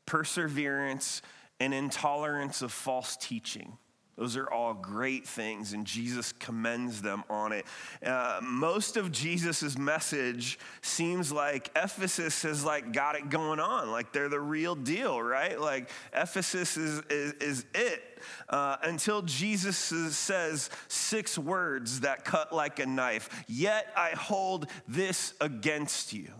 perseverance, 0.05 1.21
and 1.59 1.73
intolerance 1.73 2.61
of 2.61 2.71
false 2.71 3.15
teaching. 3.15 3.77
Those 4.17 4.38
are 4.38 4.50
all 4.50 4.74
great 4.74 5.27
things, 5.27 5.74
and 5.74 5.86
Jesus 5.86 6.31
commends 6.31 7.01
them 7.01 7.25
on 7.29 7.51
it. 7.51 7.65
Uh, 8.05 8.39
most 8.41 8.95
of 8.95 9.12
Jesus' 9.12 9.77
message 9.77 10.57
seems 10.81 11.34
like 11.34 11.69
Ephesus 11.75 12.43
has 12.43 12.63
like 12.63 12.93
got 12.93 13.15
it 13.15 13.29
going 13.29 13.60
on, 13.60 13.91
like 13.91 14.13
they're 14.13 14.29
the 14.29 14.39
real 14.39 14.74
deal, 14.74 15.22
right? 15.22 15.60
Like 15.60 15.89
Ephesus 16.13 16.77
is, 16.77 17.01
is, 17.10 17.34
is 17.34 17.65
it. 17.74 18.01
Uh, 18.48 18.77
until 18.84 19.22
Jesus 19.22 19.77
says 19.77 20.69
six 20.88 21.38
words 21.38 22.00
that 22.00 22.24
cut 22.24 22.53
like 22.53 22.79
a 22.79 22.86
knife. 22.86 23.43
Yet 23.48 23.91
I 23.98 24.12
hold 24.12 24.67
this 24.88 25.34
against 25.41 26.13
you. 26.13 26.31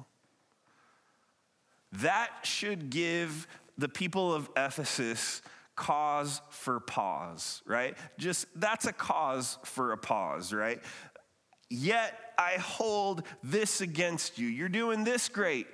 That 1.92 2.30
should 2.44 2.90
give 2.90 3.48
the 3.78 3.90
people 3.90 4.34
of 4.34 4.50
Ephesus 4.56 5.42
cause 5.76 6.42
for 6.50 6.80
pause, 6.80 7.62
right? 7.66 7.98
Just 8.18 8.48
that's 8.56 8.86
a 8.86 8.94
cause 8.94 9.58
for 9.66 9.92
a 9.92 9.98
pause, 9.98 10.54
right? 10.54 10.82
Yet 11.70 12.18
I 12.38 12.54
hold 12.54 13.24
this 13.44 13.82
against 13.82 14.38
you. 14.38 14.48
You're 14.48 14.70
doing 14.70 15.04
this 15.04 15.30
great. 15.30 15.68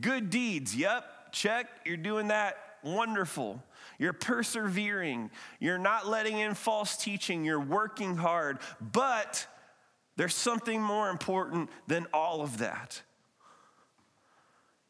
Good 0.00 0.30
deeds, 0.30 0.76
yep, 0.76 1.32
check. 1.32 1.66
You're 1.86 1.96
doing 1.96 2.28
that 2.28 2.56
wonderful. 2.82 3.62
You're 3.98 4.12
persevering. 4.12 5.30
You're 5.60 5.78
not 5.78 6.06
letting 6.06 6.38
in 6.38 6.54
false 6.54 6.96
teaching. 6.96 7.44
You're 7.44 7.60
working 7.60 8.16
hard. 8.16 8.58
But 8.80 9.46
there's 10.16 10.34
something 10.34 10.80
more 10.80 11.10
important 11.10 11.70
than 11.86 12.06
all 12.12 12.42
of 12.42 12.58
that. 12.58 13.02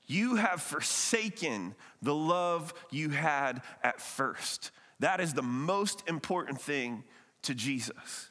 You 0.08 0.36
have 0.36 0.60
forsaken 0.62 1.74
the 2.02 2.14
love 2.14 2.74
you 2.90 3.10
had 3.10 3.62
at 3.84 4.00
first. 4.00 4.72
That 5.00 5.20
is 5.20 5.34
the 5.34 5.42
most 5.42 6.02
important 6.08 6.60
thing 6.60 7.04
to 7.42 7.54
Jesus. 7.54 8.30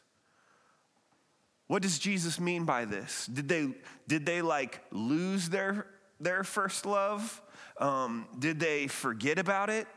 What 1.67 1.81
does 1.81 1.99
Jesus 1.99 2.39
mean 2.39 2.65
by 2.65 2.85
this? 2.85 3.27
Did 3.27 3.47
they, 3.47 3.69
did 4.07 4.25
they 4.25 4.41
like 4.41 4.81
lose 4.91 5.49
their, 5.49 5.85
their 6.19 6.43
first 6.43 6.85
love? 6.85 7.41
Um, 7.79 8.25
did 8.39 8.59
they 8.59 8.87
forget 8.87 9.37
about 9.37 9.69
it? 9.69 9.87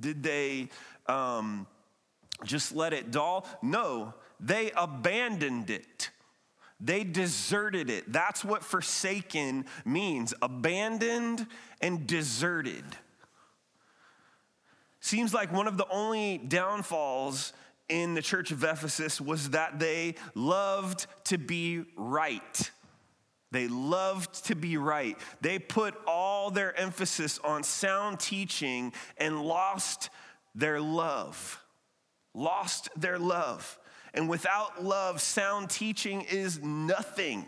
Did 0.00 0.22
they 0.22 0.68
um, 1.06 1.66
just 2.44 2.74
let 2.74 2.92
it 2.92 3.10
dull? 3.10 3.46
No, 3.62 4.14
they 4.38 4.70
abandoned 4.76 5.70
it. 5.70 6.10
They 6.84 7.04
deserted 7.04 7.88
it. 7.88 8.12
That's 8.12 8.44
what 8.44 8.64
forsaken 8.64 9.66
means 9.84 10.34
abandoned 10.42 11.46
and 11.80 12.06
deserted. 12.08 12.84
Seems 14.98 15.32
like 15.32 15.52
one 15.52 15.68
of 15.68 15.76
the 15.76 15.86
only 15.88 16.38
downfalls 16.38 17.52
in 17.88 18.14
the 18.14 18.22
church 18.22 18.50
of 18.50 18.64
Ephesus 18.64 19.20
was 19.20 19.50
that 19.50 19.78
they 19.78 20.16
loved 20.34 21.06
to 21.24 21.38
be 21.38 21.84
right. 21.96 22.70
They 23.52 23.68
loved 23.68 24.46
to 24.46 24.56
be 24.56 24.76
right. 24.76 25.16
They 25.40 25.60
put 25.60 25.94
all 26.06 26.50
their 26.50 26.78
emphasis 26.78 27.38
on 27.44 27.62
sound 27.62 28.18
teaching 28.18 28.92
and 29.18 29.42
lost 29.42 30.10
their 30.54 30.80
love. 30.80 31.62
Lost 32.34 32.88
their 32.96 33.18
love. 33.18 33.78
And 34.14 34.28
without 34.28 34.84
love, 34.84 35.20
sound 35.20 35.70
teaching 35.70 36.22
is 36.22 36.60
nothing. 36.62 37.46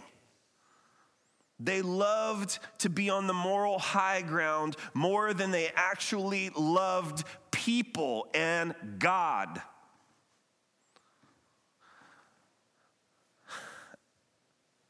They 1.61 1.83
loved 1.83 2.59
to 2.79 2.91
be 2.91 3.11
on 3.11 3.27
the 3.27 3.35
moral 3.35 3.79
high 3.79 4.23
ground 4.23 4.77
more 4.93 5.33
than 5.35 5.51
they 5.51 5.71
actually 5.75 6.51
loved 6.51 7.25
people 7.51 8.29
and 8.35 8.75
God. 8.99 9.63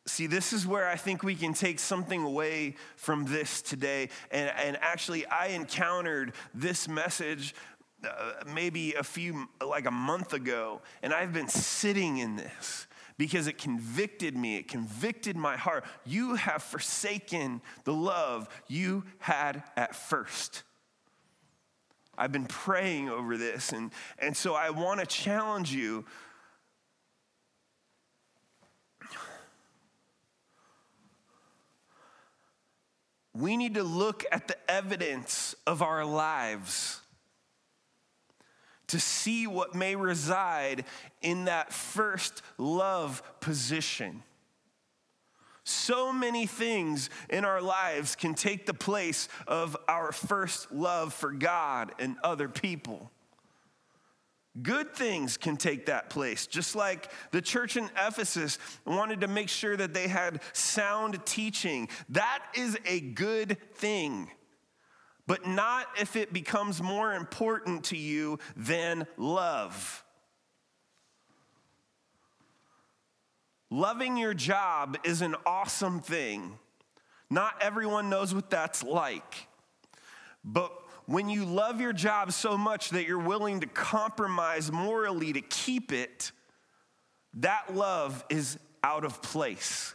See, 0.07 0.27
this 0.29 0.53
is 0.53 0.65
where 0.67 0.89
I 0.89 0.97
think 0.97 1.25
we 1.25 1.35
can 1.35 1.55
take 1.55 1.81
something 1.81 2.23
away 2.23 2.77
from 2.95 3.25
this 3.25 3.61
today. 3.61 4.11
And, 4.31 4.49
and 4.57 4.79
actually, 4.81 5.27
I 5.27 5.49
encountered 5.49 6.35
this 6.55 6.87
message 6.87 7.53
uh, 8.05 8.45
maybe 8.53 8.95
a 8.95 9.03
few, 9.03 9.49
like 9.65 9.87
a 9.87 9.91
month 9.91 10.33
ago, 10.33 10.81
and 11.03 11.13
I've 11.13 11.33
been 11.33 11.49
sitting 11.49 12.19
in 12.19 12.37
this 12.37 12.87
because 13.17 13.47
it 13.47 13.59
convicted 13.59 14.37
me, 14.37 14.57
it 14.57 14.69
convicted 14.69 15.37
my 15.37 15.57
heart. 15.57 15.85
You 16.05 16.35
have 16.35 16.63
forsaken 16.63 17.61
the 17.85 17.93
love 17.93 18.49
you 18.69 19.05
had 19.19 19.63
at 19.77 19.95
first. 19.95 20.63
I've 22.17 22.33
been 22.33 22.47
praying 22.47 23.09
over 23.09 23.37
this, 23.37 23.73
and, 23.73 23.91
and 24.19 24.37
so 24.37 24.55
I 24.55 24.71
want 24.71 25.01
to 25.01 25.07
challenge 25.07 25.73
you 25.73 26.05
we 33.35 33.57
need 33.57 33.75
to 33.75 33.83
look 33.83 34.25
at 34.31 34.49
the 34.49 34.57
evidence 34.71 35.55
of 35.67 35.83
our 35.83 36.05
lives 36.05 37.01
to 38.89 39.01
see 39.01 39.47
what 39.47 39.75
may 39.75 39.97
reside 39.97 40.85
in 41.23 41.47
that 41.47 41.73
first 41.73 42.43
love 42.59 43.23
position. 43.41 44.23
So 45.65 46.13
many 46.13 46.47
things 46.47 47.09
in 47.31 47.45
our 47.47 47.63
lives 47.63 48.17
can 48.17 48.35
take 48.35 48.67
the 48.67 48.75
place 48.75 49.29
of 49.49 49.77
our 49.89 50.13
first 50.13 50.71
love 50.71 51.15
for 51.15 51.33
God 51.33 51.93
and 51.99 52.17
other 52.23 52.49
people. 52.49 53.11
Good 54.63 54.95
things 54.95 55.37
can 55.37 55.57
take 55.57 55.87
that 55.87 56.11
place, 56.11 56.47
just 56.47 56.77
like 56.77 57.11
the 57.33 57.43
church 57.43 57.77
in 57.77 57.91
Ephesus 57.97 58.59
wanted 58.87 59.23
to 59.23 59.29
make 59.29 59.49
sure 59.49 59.77
that 59.77 59.95
they 59.95 60.07
had 60.07 60.43
sound 60.53 61.25
teaching. 61.27 61.89
That 62.11 62.41
is 62.55 62.79
a 62.87 63.01
good 63.01 63.57
thing, 63.75 64.31
but 65.27 65.47
not 65.47 65.87
if 66.01 66.17
it 66.17 66.33
becomes 66.33 66.83
more 66.83 67.15
important 67.15 67.85
to 67.85 67.97
you 67.97 68.39
than 68.57 69.07
love. 69.17 70.05
Loving 73.71 74.17
your 74.17 74.35
job 74.35 74.99
is 75.05 75.23
an 75.23 75.35
awesome 75.47 76.01
thing. 76.01 76.59
Not 77.31 77.55
everyone 77.61 78.11
knows 78.11 78.35
what 78.35 78.51
that's 78.51 78.83
like. 78.83 79.49
But 80.45 80.73
when 81.07 81.29
you 81.29 81.45
love 81.45 81.81
your 81.81 81.93
job 81.93 82.33
so 82.33 82.57
much 82.57 82.91
that 82.91 83.07
you're 83.07 83.19
willing 83.19 83.61
to 83.61 83.67
compromise 83.67 84.71
morally 84.71 85.33
to 85.33 85.41
keep 85.41 85.93
it, 85.93 86.31
that 87.35 87.75
love 87.75 88.25
is 88.29 88.59
out 88.83 89.05
of 89.05 89.23
place. 89.23 89.95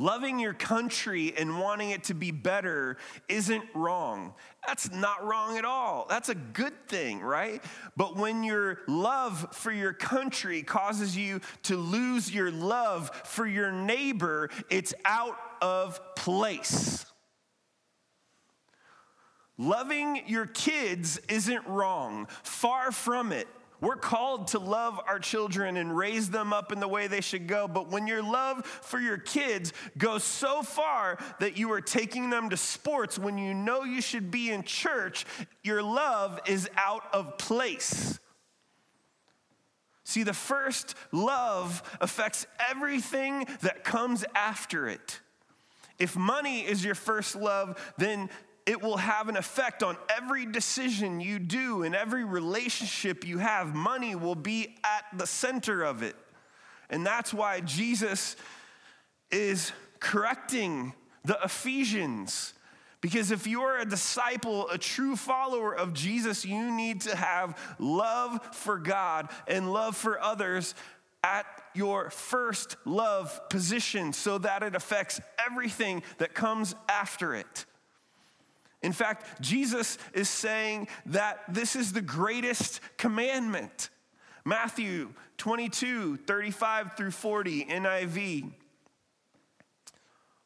Loving 0.00 0.38
your 0.38 0.54
country 0.54 1.34
and 1.36 1.58
wanting 1.58 1.90
it 1.90 2.04
to 2.04 2.14
be 2.14 2.30
better 2.30 2.98
isn't 3.28 3.64
wrong. 3.74 4.32
That's 4.64 4.92
not 4.92 5.26
wrong 5.26 5.58
at 5.58 5.64
all. 5.64 6.06
That's 6.08 6.28
a 6.28 6.36
good 6.36 6.86
thing, 6.86 7.20
right? 7.20 7.60
But 7.96 8.16
when 8.16 8.44
your 8.44 8.78
love 8.86 9.48
for 9.52 9.72
your 9.72 9.92
country 9.92 10.62
causes 10.62 11.16
you 11.16 11.40
to 11.64 11.76
lose 11.76 12.32
your 12.32 12.52
love 12.52 13.10
for 13.24 13.44
your 13.44 13.72
neighbor, 13.72 14.50
it's 14.70 14.94
out 15.04 15.36
of 15.60 16.00
place. 16.14 17.04
Loving 19.56 20.22
your 20.28 20.46
kids 20.46 21.18
isn't 21.28 21.66
wrong, 21.66 22.28
far 22.44 22.92
from 22.92 23.32
it. 23.32 23.48
We're 23.80 23.96
called 23.96 24.48
to 24.48 24.58
love 24.58 25.00
our 25.06 25.18
children 25.18 25.76
and 25.76 25.96
raise 25.96 26.30
them 26.30 26.52
up 26.52 26.72
in 26.72 26.80
the 26.80 26.88
way 26.88 27.06
they 27.06 27.20
should 27.20 27.46
go. 27.46 27.68
But 27.68 27.90
when 27.90 28.06
your 28.06 28.22
love 28.22 28.66
for 28.66 28.98
your 28.98 29.18
kids 29.18 29.72
goes 29.96 30.24
so 30.24 30.62
far 30.62 31.18
that 31.38 31.56
you 31.56 31.70
are 31.72 31.80
taking 31.80 32.30
them 32.30 32.50
to 32.50 32.56
sports 32.56 33.18
when 33.18 33.38
you 33.38 33.54
know 33.54 33.84
you 33.84 34.00
should 34.00 34.30
be 34.30 34.50
in 34.50 34.64
church, 34.64 35.26
your 35.62 35.82
love 35.82 36.40
is 36.46 36.68
out 36.76 37.04
of 37.12 37.38
place. 37.38 38.18
See, 40.02 40.22
the 40.22 40.32
first 40.32 40.94
love 41.12 41.82
affects 42.00 42.46
everything 42.70 43.46
that 43.60 43.84
comes 43.84 44.24
after 44.34 44.88
it. 44.88 45.20
If 45.98 46.16
money 46.16 46.60
is 46.60 46.84
your 46.84 46.94
first 46.94 47.36
love, 47.36 47.92
then 47.98 48.30
it 48.68 48.82
will 48.82 48.98
have 48.98 49.30
an 49.30 49.36
effect 49.38 49.82
on 49.82 49.96
every 50.14 50.44
decision 50.44 51.20
you 51.20 51.38
do 51.38 51.84
and 51.84 51.96
every 51.96 52.22
relationship 52.22 53.26
you 53.26 53.38
have. 53.38 53.74
Money 53.74 54.14
will 54.14 54.34
be 54.34 54.76
at 54.84 55.06
the 55.18 55.26
center 55.26 55.82
of 55.82 56.02
it. 56.02 56.14
And 56.90 57.04
that's 57.04 57.32
why 57.32 57.60
Jesus 57.60 58.36
is 59.30 59.72
correcting 60.00 60.92
the 61.24 61.38
Ephesians. 61.42 62.52
Because 63.00 63.30
if 63.30 63.46
you're 63.46 63.78
a 63.78 63.86
disciple, 63.86 64.68
a 64.68 64.76
true 64.76 65.16
follower 65.16 65.74
of 65.74 65.94
Jesus, 65.94 66.44
you 66.44 66.70
need 66.70 67.00
to 67.02 67.16
have 67.16 67.58
love 67.78 68.54
for 68.54 68.76
God 68.76 69.30
and 69.46 69.72
love 69.72 69.96
for 69.96 70.20
others 70.20 70.74
at 71.24 71.46
your 71.74 72.10
first 72.10 72.76
love 72.84 73.48
position 73.48 74.12
so 74.12 74.36
that 74.36 74.62
it 74.62 74.74
affects 74.74 75.22
everything 75.42 76.02
that 76.18 76.34
comes 76.34 76.74
after 76.86 77.34
it. 77.34 77.64
In 78.82 78.92
fact, 78.92 79.40
Jesus 79.40 79.98
is 80.12 80.28
saying 80.28 80.88
that 81.06 81.42
this 81.48 81.74
is 81.74 81.92
the 81.92 82.00
greatest 82.00 82.80
commandment. 82.96 83.90
Matthew 84.44 85.12
22, 85.36 86.16
35 86.18 86.96
through 86.96 87.10
40, 87.10 87.64
NIV. 87.66 88.52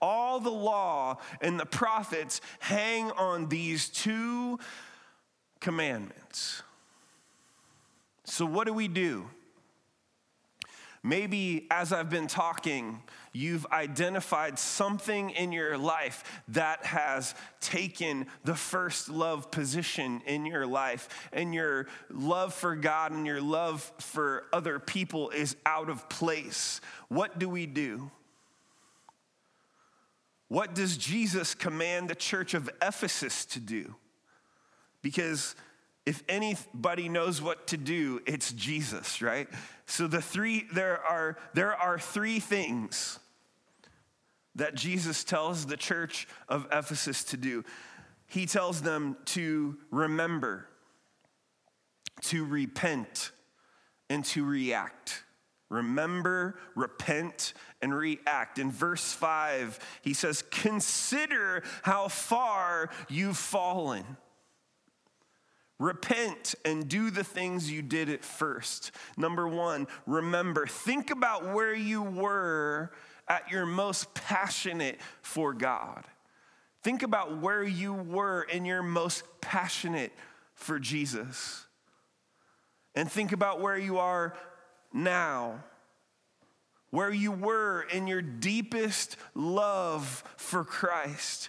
All 0.00 0.40
the 0.40 0.50
law 0.50 1.18
and 1.40 1.58
the 1.58 1.66
prophets 1.66 2.40
hang 2.58 3.10
on 3.12 3.48
these 3.48 3.88
two 3.88 4.58
commandments. 5.60 6.62
So, 8.24 8.46
what 8.46 8.66
do 8.66 8.72
we 8.72 8.88
do? 8.88 9.28
Maybe 11.02 11.66
as 11.70 11.92
I've 11.94 12.10
been 12.10 12.26
talking, 12.26 13.02
you've 13.32 13.66
identified 13.72 14.58
something 14.58 15.30
in 15.30 15.50
your 15.50 15.78
life 15.78 16.42
that 16.48 16.84
has 16.84 17.34
taken 17.60 18.26
the 18.44 18.54
first 18.54 19.08
love 19.08 19.50
position 19.50 20.20
in 20.26 20.44
your 20.44 20.66
life, 20.66 21.08
and 21.32 21.54
your 21.54 21.86
love 22.10 22.52
for 22.52 22.76
God 22.76 23.12
and 23.12 23.26
your 23.26 23.40
love 23.40 23.90
for 23.98 24.44
other 24.52 24.78
people 24.78 25.30
is 25.30 25.56
out 25.64 25.88
of 25.88 26.06
place. 26.10 26.82
What 27.08 27.38
do 27.38 27.48
we 27.48 27.64
do? 27.64 28.10
What 30.50 30.74
does 30.74 30.96
Jesus 30.96 31.54
command 31.54 32.10
the 32.10 32.16
church 32.16 32.54
of 32.54 32.68
Ephesus 32.82 33.44
to 33.46 33.60
do? 33.60 33.94
Because 35.00 35.54
if 36.04 36.24
anybody 36.28 37.08
knows 37.08 37.40
what 37.40 37.68
to 37.68 37.76
do, 37.76 38.20
it's 38.26 38.52
Jesus, 38.52 39.22
right? 39.22 39.46
So 39.86 40.08
the 40.08 40.20
three 40.20 40.66
there 40.72 41.00
are 41.04 41.38
there 41.54 41.76
are 41.76 42.00
three 42.00 42.40
things 42.40 43.20
that 44.56 44.74
Jesus 44.74 45.22
tells 45.22 45.66
the 45.66 45.76
church 45.76 46.26
of 46.48 46.66
Ephesus 46.72 47.22
to 47.24 47.36
do. 47.36 47.64
He 48.26 48.44
tells 48.44 48.82
them 48.82 49.18
to 49.26 49.78
remember, 49.92 50.66
to 52.22 52.44
repent, 52.44 53.30
and 54.08 54.24
to 54.24 54.44
react. 54.44 55.22
Remember, 55.70 56.56
repent, 56.74 57.54
and 57.80 57.96
react. 57.96 58.58
In 58.58 58.70
verse 58.70 59.12
5, 59.12 59.78
he 60.02 60.12
says, 60.12 60.42
Consider 60.50 61.62
how 61.82 62.08
far 62.08 62.90
you've 63.08 63.38
fallen. 63.38 64.04
Repent 65.78 66.56
and 66.64 66.88
do 66.88 67.10
the 67.10 67.24
things 67.24 67.70
you 67.70 67.80
did 67.80 68.10
at 68.10 68.22
first. 68.24 68.90
Number 69.16 69.48
one, 69.48 69.86
remember, 70.06 70.66
think 70.66 71.10
about 71.10 71.54
where 71.54 71.72
you 71.72 72.02
were 72.02 72.90
at 73.28 73.50
your 73.50 73.64
most 73.64 74.12
passionate 74.12 75.00
for 75.22 75.54
God. 75.54 76.04
Think 76.82 77.02
about 77.02 77.38
where 77.38 77.62
you 77.62 77.94
were 77.94 78.42
in 78.42 78.64
your 78.64 78.82
most 78.82 79.22
passionate 79.40 80.12
for 80.54 80.78
Jesus. 80.78 81.64
And 82.94 83.10
think 83.10 83.32
about 83.32 83.60
where 83.60 83.78
you 83.78 83.98
are 83.98 84.34
now, 84.92 85.64
where 86.90 87.12
you 87.12 87.32
were 87.32 87.82
in 87.92 88.06
your 88.06 88.22
deepest 88.22 89.16
love 89.34 90.24
for 90.36 90.64
Christ. 90.64 91.48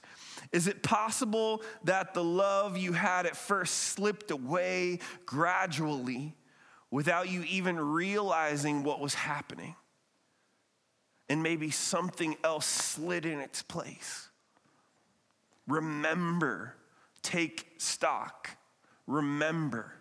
Is 0.51 0.67
it 0.67 0.83
possible 0.83 1.63
that 1.83 2.13
the 2.13 2.23
love 2.23 2.77
you 2.77 2.93
had 2.93 3.25
at 3.25 3.35
first 3.35 3.73
slipped 3.75 4.31
away 4.31 4.99
gradually 5.25 6.35
without 6.91 7.29
you 7.29 7.43
even 7.43 7.79
realizing 7.79 8.83
what 8.83 8.99
was 8.99 9.13
happening? 9.13 9.75
And 11.29 11.41
maybe 11.41 11.71
something 11.71 12.35
else 12.43 12.65
slid 12.65 13.25
in 13.25 13.39
its 13.39 13.63
place. 13.63 14.27
Remember, 15.67 16.75
take 17.21 17.67
stock. 17.77 18.49
Remember. 19.07 19.93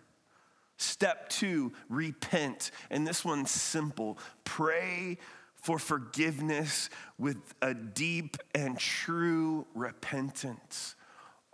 Step 0.81 1.29
two, 1.29 1.73
repent. 1.89 2.71
And 2.89 3.05
this 3.05 3.23
one's 3.23 3.51
simple 3.51 4.17
pray 4.43 5.19
for 5.53 5.77
forgiveness 5.77 6.89
with 7.19 7.37
a 7.61 7.75
deep 7.75 8.37
and 8.55 8.79
true 8.79 9.67
repentance. 9.75 10.95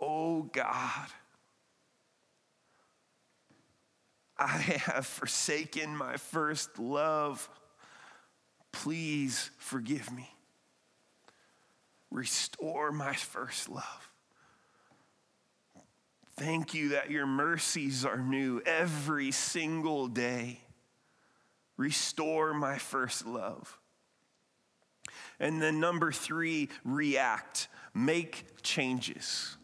Oh 0.00 0.44
God, 0.44 1.08
I 4.38 4.46
have 4.46 5.06
forsaken 5.06 5.94
my 5.94 6.16
first 6.16 6.78
love. 6.78 7.50
Please 8.72 9.50
forgive 9.58 10.10
me. 10.10 10.30
Restore 12.10 12.92
my 12.92 13.12
first 13.12 13.68
love. 13.68 14.07
Thank 16.38 16.72
you 16.72 16.90
that 16.90 17.10
your 17.10 17.26
mercies 17.26 18.04
are 18.04 18.18
new 18.18 18.62
every 18.64 19.32
single 19.32 20.06
day. 20.06 20.60
Restore 21.76 22.54
my 22.54 22.78
first 22.78 23.26
love. 23.26 23.76
And 25.40 25.60
then 25.60 25.80
number 25.80 26.12
three, 26.12 26.68
react, 26.84 27.66
make 27.92 28.62
changes. 28.62 29.57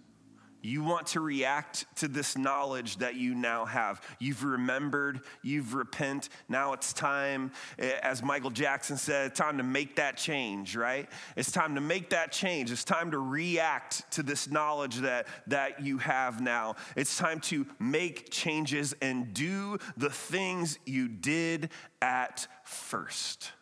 You 0.65 0.83
want 0.83 1.09
to 1.09 1.21
react 1.21 1.85
to 1.97 2.09
this 2.09 2.39
knowledge 2.39 2.97
that 2.97 3.17
you 3.17 3.35
now 3.35 3.67
have. 3.67 4.01
You've 4.19 4.45
remembered, 4.45 5.21
you've 5.43 5.75
repent. 5.75 6.31
Now 6.49 6.73
it's 6.73 6.95
time, 6.95 7.53
eh, 7.79 7.99
as 8.03 8.23
Michael 8.23 8.49
Jackson 8.49 8.97
said, 8.97 9.35
time 9.35 9.59
to 9.59 9.63
make 9.63 9.97
that 9.97 10.17
change, 10.17 10.75
right? 10.75 11.07
It's 11.37 11.53
time 11.53 11.75
to 11.75 11.83
make 11.83 12.09
that 12.11 12.33
change. 12.33 12.73
It's 12.73 12.83
time 12.83 13.11
to 13.11 13.19
react 13.19 14.11
to 14.13 14.23
this 14.23 14.51
knowledge 14.51 14.97
that, 15.01 15.27
that 15.49 15.83
you 15.83 15.99
have 15.99 16.41
now. 16.41 16.77
It's 16.97 17.19
time 17.19 17.41
to 17.41 17.67
make 17.79 18.31
changes 18.31 18.95
and 19.03 19.35
do 19.35 19.77
the 19.99 20.09
things 20.09 20.79
you 20.87 21.09
did 21.09 21.69
at 22.01 22.47
first. 22.63 23.53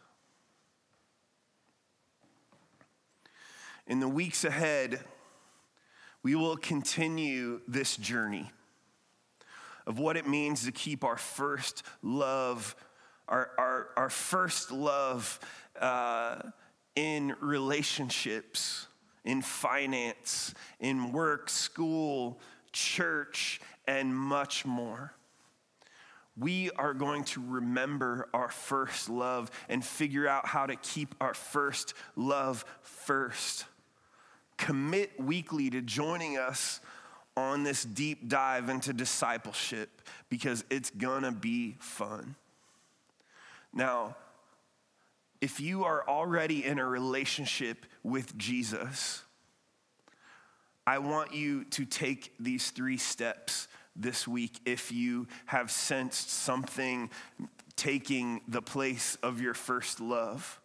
In 3.88 3.98
the 3.98 4.08
weeks 4.08 4.44
ahead, 4.44 5.00
we 6.22 6.34
will 6.34 6.56
continue 6.56 7.60
this 7.66 7.96
journey 7.96 8.50
of 9.86 9.98
what 9.98 10.16
it 10.16 10.28
means 10.28 10.64
to 10.64 10.72
keep 10.72 11.02
our 11.02 11.16
first 11.16 11.82
love, 12.02 12.76
our, 13.28 13.50
our, 13.58 13.88
our 13.96 14.10
first 14.10 14.70
love 14.70 15.40
uh, 15.80 16.36
in 16.94 17.34
relationships, 17.40 18.86
in 19.24 19.42
finance, 19.42 20.54
in 20.78 21.12
work, 21.12 21.48
school, 21.50 22.38
church, 22.72 23.60
and 23.86 24.14
much 24.14 24.64
more. 24.64 25.12
We 26.36 26.70
are 26.70 26.94
going 26.94 27.24
to 27.24 27.42
remember 27.46 28.28
our 28.32 28.48
first 28.48 29.08
love 29.10 29.50
and 29.68 29.84
figure 29.84 30.26
out 30.26 30.46
how 30.46 30.66
to 30.66 30.76
keep 30.76 31.14
our 31.20 31.34
first 31.34 31.94
love 32.16 32.64
first 32.80 33.64
commit 34.56 35.18
weekly 35.20 35.70
to 35.70 35.80
joining 35.80 36.38
us 36.38 36.80
on 37.36 37.62
this 37.62 37.84
deep 37.84 38.28
dive 38.28 38.68
into 38.68 38.92
discipleship 38.92 40.02
because 40.28 40.64
it's 40.70 40.90
gonna 40.90 41.32
be 41.32 41.76
fun. 41.78 42.36
Now, 43.72 44.16
if 45.40 45.60
you 45.60 45.84
are 45.84 46.08
already 46.08 46.64
in 46.64 46.78
a 46.78 46.86
relationship 46.86 47.86
with 48.02 48.36
Jesus, 48.38 49.22
I 50.86 50.98
want 50.98 51.34
you 51.34 51.64
to 51.64 51.84
take 51.84 52.32
these 52.38 52.70
three 52.70 52.96
steps 52.96 53.66
this 53.96 54.26
week 54.26 54.60
if 54.64 54.92
you 54.92 55.26
have 55.46 55.70
sensed 55.70 56.30
something 56.30 57.10
taking 57.76 58.40
the 58.46 58.62
place 58.62 59.16
of 59.22 59.40
your 59.40 59.54
first 59.54 60.00
love. 60.00 60.60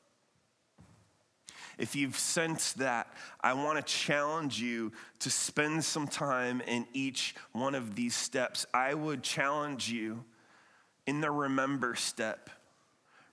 If 1.78 1.96
you've 1.96 2.18
sensed 2.18 2.80
that, 2.80 3.13
I 3.42 3.54
want 3.54 3.78
to 3.78 3.94
challenge 3.94 4.60
you 4.60 4.92
to 5.20 5.30
spend 5.30 5.84
some 5.84 6.08
time 6.08 6.62
in 6.62 6.88
each 6.94 7.36
one 7.52 7.76
of 7.76 7.96
these 7.96 8.16
steps. 8.16 8.66
I 8.74 8.94
would 8.94 9.22
challenge 9.22 9.90
you 9.90 10.24
in 11.06 11.22
the 11.22 11.32
remember 11.32 11.96
step, 11.96 12.50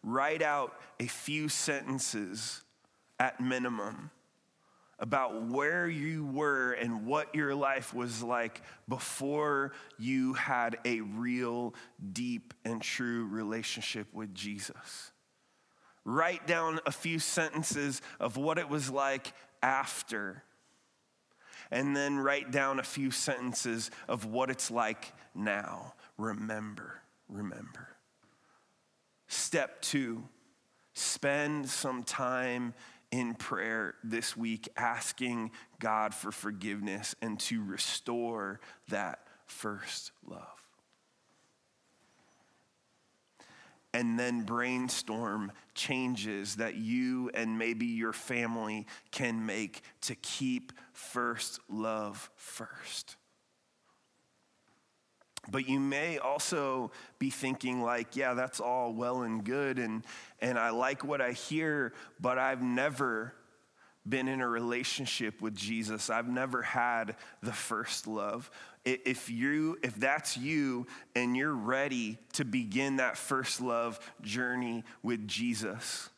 write 0.02 0.42
out 0.42 0.78
a 1.00 1.06
few 1.06 1.48
sentences 1.48 2.62
at 3.18 3.40
minimum 3.40 4.10
about 4.98 5.46
where 5.46 5.88
you 5.88 6.24
were 6.26 6.72
and 6.72 7.04
what 7.04 7.34
your 7.34 7.54
life 7.54 7.92
was 7.92 8.22
like 8.22 8.62
before 8.88 9.72
you 9.98 10.34
had 10.34 10.78
a 10.84 11.00
real, 11.00 11.74
deep, 12.12 12.54
and 12.64 12.80
true 12.80 13.26
relationship 13.26 14.06
with 14.12 14.32
Jesus 14.34 15.10
write 16.04 16.46
down 16.46 16.80
a 16.86 16.92
few 16.92 17.18
sentences 17.18 18.02
of 18.20 18.36
what 18.36 18.58
it 18.58 18.68
was 18.68 18.90
like 18.90 19.32
after, 19.62 20.42
and 21.70 21.96
then 21.96 22.18
write 22.18 22.50
down 22.50 22.78
a 22.78 22.84
few 22.84 23.10
sentences 23.10 23.90
of 24.08 24.26
what 24.26 24.50
it's 24.50 24.70
like 24.70 25.12
now. 25.34 25.94
Remember, 26.18 27.00
remember. 27.28 27.88
Step 29.26 29.80
two, 29.80 30.22
spend 30.92 31.68
some 31.68 32.02
time 32.02 32.74
in 33.10 33.34
prayer 33.34 33.94
this 34.02 34.36
week 34.36 34.68
asking 34.76 35.50
God 35.78 36.14
for 36.14 36.32
forgiveness 36.32 37.14
and 37.22 37.38
to 37.40 37.62
restore 37.62 38.60
that 38.88 39.20
first 39.46 40.10
love. 40.26 40.53
And 43.94 44.18
then 44.18 44.42
brainstorm 44.42 45.52
changes 45.72 46.56
that 46.56 46.74
you 46.74 47.30
and 47.32 47.56
maybe 47.56 47.86
your 47.86 48.12
family 48.12 48.86
can 49.12 49.46
make 49.46 49.82
to 50.02 50.16
keep 50.16 50.72
first 50.92 51.60
love 51.70 52.28
first. 52.34 53.16
But 55.48 55.68
you 55.68 55.78
may 55.78 56.18
also 56.18 56.90
be 57.18 57.30
thinking, 57.30 57.82
like, 57.82 58.16
yeah, 58.16 58.34
that's 58.34 58.60
all 58.60 58.92
well 58.92 59.22
and 59.22 59.44
good, 59.44 59.78
and, 59.78 60.04
and 60.40 60.58
I 60.58 60.70
like 60.70 61.04
what 61.04 61.20
I 61.20 61.32
hear, 61.32 61.92
but 62.18 62.38
I've 62.38 62.62
never 62.62 63.34
been 64.08 64.26
in 64.26 64.40
a 64.40 64.48
relationship 64.48 65.40
with 65.40 65.54
Jesus. 65.54 66.10
I've 66.10 66.28
never 66.28 66.62
had 66.62 67.16
the 67.42 67.52
first 67.52 68.06
love 68.06 68.50
if 68.84 69.30
you 69.30 69.78
if 69.82 69.94
that's 69.96 70.36
you 70.36 70.86
and 71.14 71.36
you're 71.36 71.54
ready 71.54 72.18
to 72.34 72.44
begin 72.44 72.96
that 72.96 73.16
first 73.16 73.60
love 73.60 73.98
journey 74.22 74.84
with 75.02 75.26
Jesus 75.26 76.10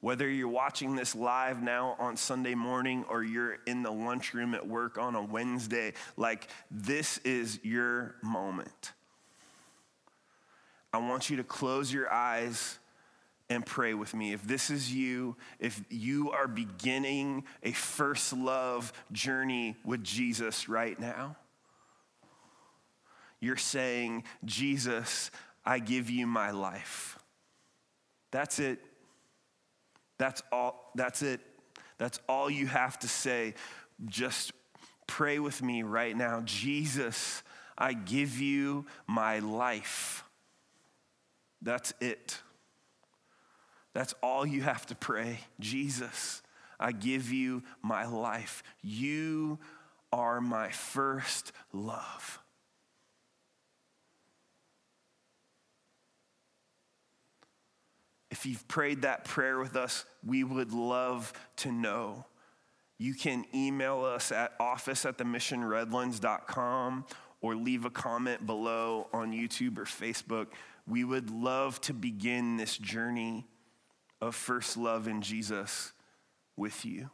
whether 0.00 0.28
you're 0.28 0.48
watching 0.48 0.94
this 0.94 1.14
live 1.14 1.60
now 1.60 1.96
on 1.98 2.16
Sunday 2.16 2.54
morning 2.54 3.04
or 3.08 3.22
you're 3.22 3.58
in 3.66 3.82
the 3.82 3.90
lunchroom 3.90 4.54
at 4.54 4.66
work 4.66 4.96
on 4.96 5.16
a 5.16 5.22
Wednesday, 5.22 5.92
like 6.16 6.48
this 6.70 7.18
is 7.18 7.58
your 7.64 8.14
moment. 8.22 8.92
I 10.92 10.98
want 10.98 11.30
you 11.30 11.36
to 11.38 11.44
close 11.44 11.92
your 11.92 12.12
eyes 12.12 12.78
and 13.50 13.64
pray 13.64 13.94
with 13.94 14.14
me. 14.14 14.32
If 14.32 14.42
this 14.42 14.70
is 14.70 14.92
you, 14.92 15.36
if 15.58 15.82
you 15.88 16.30
are 16.30 16.46
beginning 16.46 17.44
a 17.62 17.72
first 17.72 18.32
love 18.32 18.92
journey 19.10 19.76
with 19.84 20.04
Jesus 20.04 20.68
right 20.68 20.98
now, 20.98 21.36
you're 23.40 23.56
saying, 23.56 24.24
Jesus, 24.44 25.30
I 25.64 25.78
give 25.78 26.10
you 26.10 26.26
my 26.26 26.50
life. 26.50 27.18
That's 28.30 28.58
it. 28.58 28.80
That's 30.18 30.42
all. 30.52 30.90
That's 30.94 31.22
it. 31.22 31.40
That's 31.98 32.20
all 32.28 32.50
you 32.50 32.66
have 32.66 32.98
to 33.00 33.08
say. 33.08 33.54
Just 34.06 34.52
pray 35.06 35.38
with 35.38 35.62
me 35.62 35.82
right 35.82 36.16
now. 36.16 36.42
Jesus, 36.44 37.42
I 37.76 37.92
give 37.92 38.38
you 38.38 38.86
my 39.06 39.38
life. 39.38 40.24
That's 41.62 41.92
it. 42.00 42.40
That's 43.98 44.14
all 44.22 44.46
you 44.46 44.62
have 44.62 44.86
to 44.86 44.94
pray. 44.94 45.40
Jesus, 45.58 46.40
I 46.78 46.92
give 46.92 47.32
you 47.32 47.64
my 47.82 48.06
life. 48.06 48.62
You 48.80 49.58
are 50.12 50.40
my 50.40 50.70
first 50.70 51.50
love. 51.72 52.38
If 58.30 58.46
you've 58.46 58.68
prayed 58.68 59.02
that 59.02 59.24
prayer 59.24 59.58
with 59.58 59.74
us, 59.74 60.04
we 60.24 60.44
would 60.44 60.72
love 60.72 61.32
to 61.56 61.72
know. 61.72 62.24
You 62.98 63.14
can 63.14 63.46
email 63.52 64.04
us 64.04 64.30
at 64.30 64.52
office 64.60 65.06
at 65.06 65.18
themissionredlands.com 65.18 67.04
or 67.40 67.56
leave 67.56 67.84
a 67.84 67.90
comment 67.90 68.46
below 68.46 69.08
on 69.12 69.32
YouTube 69.32 69.76
or 69.76 69.86
Facebook. 69.86 70.46
We 70.86 71.02
would 71.02 71.30
love 71.30 71.80
to 71.80 71.92
begin 71.92 72.56
this 72.56 72.78
journey 72.78 73.44
of 74.20 74.34
first 74.34 74.76
love 74.76 75.06
in 75.06 75.22
Jesus 75.22 75.92
with 76.56 76.84
you. 76.84 77.10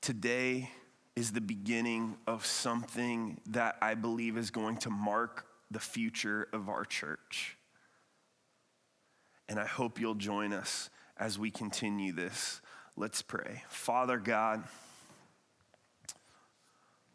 Today 0.00 0.70
is 1.14 1.32
the 1.32 1.40
beginning 1.40 2.16
of 2.26 2.44
something 2.44 3.40
that 3.46 3.76
I 3.80 3.94
believe 3.94 4.36
is 4.36 4.50
going 4.50 4.76
to 4.78 4.90
mark 4.90 5.46
the 5.70 5.78
future 5.78 6.48
of 6.52 6.68
our 6.68 6.84
church. 6.84 7.56
And 9.48 9.58
I 9.58 9.66
hope 9.66 10.00
you'll 10.00 10.14
join 10.14 10.52
us 10.52 10.90
as 11.16 11.38
we 11.38 11.50
continue 11.50 12.12
this. 12.12 12.60
Let's 12.96 13.22
pray. 13.22 13.62
Father 13.68 14.18
God, 14.18 14.64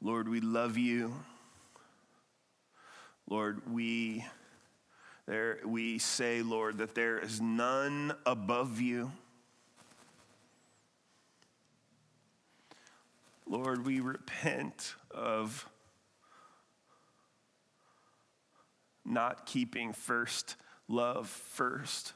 Lord, 0.02 0.30
we 0.30 0.40
love 0.40 0.78
you. 0.78 1.13
Lord, 3.30 3.72
we 3.72 4.24
there 5.28 5.60
we 5.66 6.00
say, 6.00 6.42
Lord, 6.42 6.78
that 6.78 6.96
there 6.96 7.20
is 7.20 7.42
none 7.42 8.13
above 8.26 8.80
you. 8.80 9.12
Lord, 13.46 13.86
we 13.86 14.00
repent 14.00 14.96
of 15.12 15.68
not 19.06 19.46
keeping 19.46 19.94
first 19.94 20.56
love 20.88 21.30
first. 21.30 22.13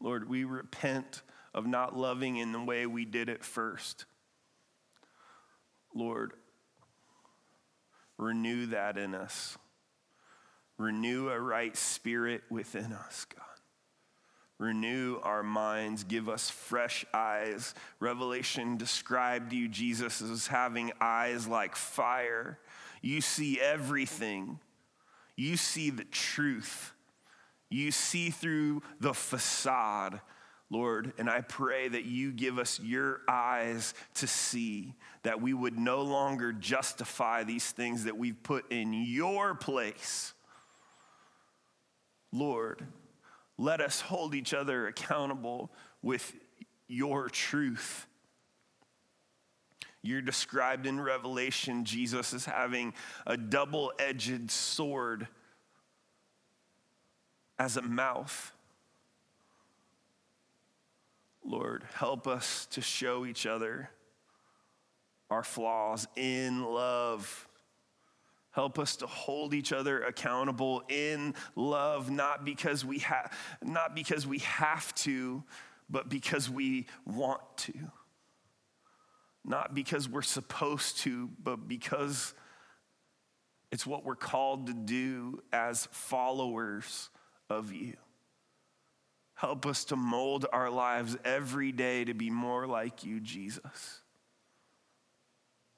Lord, 0.00 0.28
we 0.28 0.44
repent 0.44 1.22
of 1.54 1.66
not 1.66 1.96
loving 1.96 2.36
in 2.36 2.52
the 2.52 2.62
way 2.62 2.86
we 2.86 3.04
did 3.04 3.28
it 3.28 3.44
first. 3.44 4.04
Lord, 5.94 6.32
renew 8.16 8.66
that 8.66 8.96
in 8.96 9.14
us. 9.14 9.56
Renew 10.78 11.28
a 11.28 11.40
right 11.40 11.76
spirit 11.76 12.42
within 12.48 12.92
us, 12.92 13.26
God. 13.26 13.44
Renew 14.58 15.18
our 15.22 15.42
minds, 15.42 16.02
give 16.04 16.28
us 16.28 16.50
fresh 16.50 17.04
eyes. 17.12 17.74
Revelation 18.00 18.76
described 18.76 19.52
you, 19.52 19.68
Jesus, 19.68 20.20
as 20.20 20.48
having 20.48 20.92
eyes 21.00 21.46
like 21.46 21.76
fire. 21.76 22.58
You 23.00 23.20
see 23.20 23.60
everything, 23.60 24.58
you 25.36 25.56
see 25.56 25.90
the 25.90 26.04
truth, 26.04 26.92
you 27.70 27.92
see 27.92 28.30
through 28.30 28.82
the 29.00 29.14
facade. 29.14 30.20
Lord, 30.70 31.14
and 31.16 31.30
I 31.30 31.40
pray 31.40 31.88
that 31.88 32.04
you 32.04 32.30
give 32.30 32.58
us 32.58 32.78
your 32.78 33.22
eyes 33.26 33.94
to 34.16 34.26
see, 34.26 34.94
that 35.22 35.40
we 35.40 35.54
would 35.54 35.78
no 35.78 36.02
longer 36.02 36.52
justify 36.52 37.42
these 37.42 37.70
things 37.70 38.04
that 38.04 38.18
we've 38.18 38.42
put 38.42 38.70
in 38.70 38.92
your 38.92 39.54
place 39.54 40.34
Lord, 42.32 42.86
let 43.56 43.80
us 43.80 44.00
hold 44.00 44.34
each 44.34 44.54
other 44.54 44.86
accountable 44.86 45.70
with 46.02 46.34
your 46.86 47.28
truth. 47.28 48.06
You're 50.02 50.22
described 50.22 50.86
in 50.86 51.00
Revelation, 51.00 51.84
Jesus, 51.84 52.32
as 52.32 52.44
having 52.44 52.94
a 53.26 53.36
double 53.36 53.92
edged 53.98 54.50
sword 54.50 55.26
as 57.58 57.76
a 57.76 57.82
mouth. 57.82 58.52
Lord, 61.44 61.84
help 61.94 62.26
us 62.26 62.66
to 62.72 62.80
show 62.80 63.26
each 63.26 63.46
other 63.46 63.90
our 65.30 65.42
flaws 65.42 66.06
in 66.16 66.64
love. 66.64 67.47
Help 68.58 68.80
us 68.80 68.96
to 68.96 69.06
hold 69.06 69.54
each 69.54 69.72
other 69.72 70.02
accountable 70.02 70.82
in 70.88 71.32
love, 71.54 72.10
not 72.10 72.44
because 72.44 72.84
we 72.84 72.98
have, 72.98 73.32
not 73.62 73.94
because 73.94 74.26
we 74.26 74.38
have 74.38 74.92
to, 74.96 75.44
but 75.88 76.08
because 76.08 76.50
we 76.50 76.88
want 77.06 77.40
to. 77.56 77.72
Not 79.44 79.76
because 79.76 80.08
we're 80.08 80.22
supposed 80.22 80.98
to, 81.02 81.30
but 81.40 81.68
because 81.68 82.34
it's 83.70 83.86
what 83.86 84.04
we're 84.04 84.16
called 84.16 84.66
to 84.66 84.74
do 84.74 85.40
as 85.52 85.86
followers 85.92 87.10
of 87.48 87.70
you. 87.72 87.94
Help 89.34 89.66
us 89.66 89.84
to 89.84 89.94
mold 89.94 90.46
our 90.52 90.68
lives 90.68 91.16
every 91.24 91.70
day 91.70 92.04
to 92.04 92.12
be 92.12 92.28
more 92.28 92.66
like 92.66 93.04
you, 93.04 93.20
Jesus. 93.20 94.00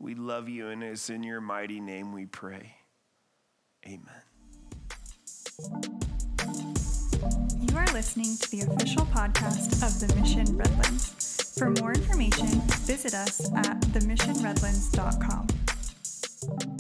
We 0.00 0.14
love 0.14 0.48
you, 0.48 0.68
and 0.68 0.82
it's 0.82 1.10
in 1.10 1.22
your 1.22 1.42
mighty 1.42 1.78
name 1.78 2.14
we 2.14 2.24
pray. 2.24 2.76
Amen. 3.86 4.00
You 7.60 7.76
are 7.76 7.86
listening 7.92 8.38
to 8.38 8.50
the 8.50 8.62
official 8.62 9.04
podcast 9.06 9.82
of 9.86 10.00
the 10.00 10.06
Mission 10.18 10.56
Redlands. 10.56 11.52
For 11.58 11.68
more 11.82 11.92
information, 11.92 12.62
visit 12.86 13.12
us 13.12 13.52
at 13.54 13.78
themissionredlands.com. 13.92 16.79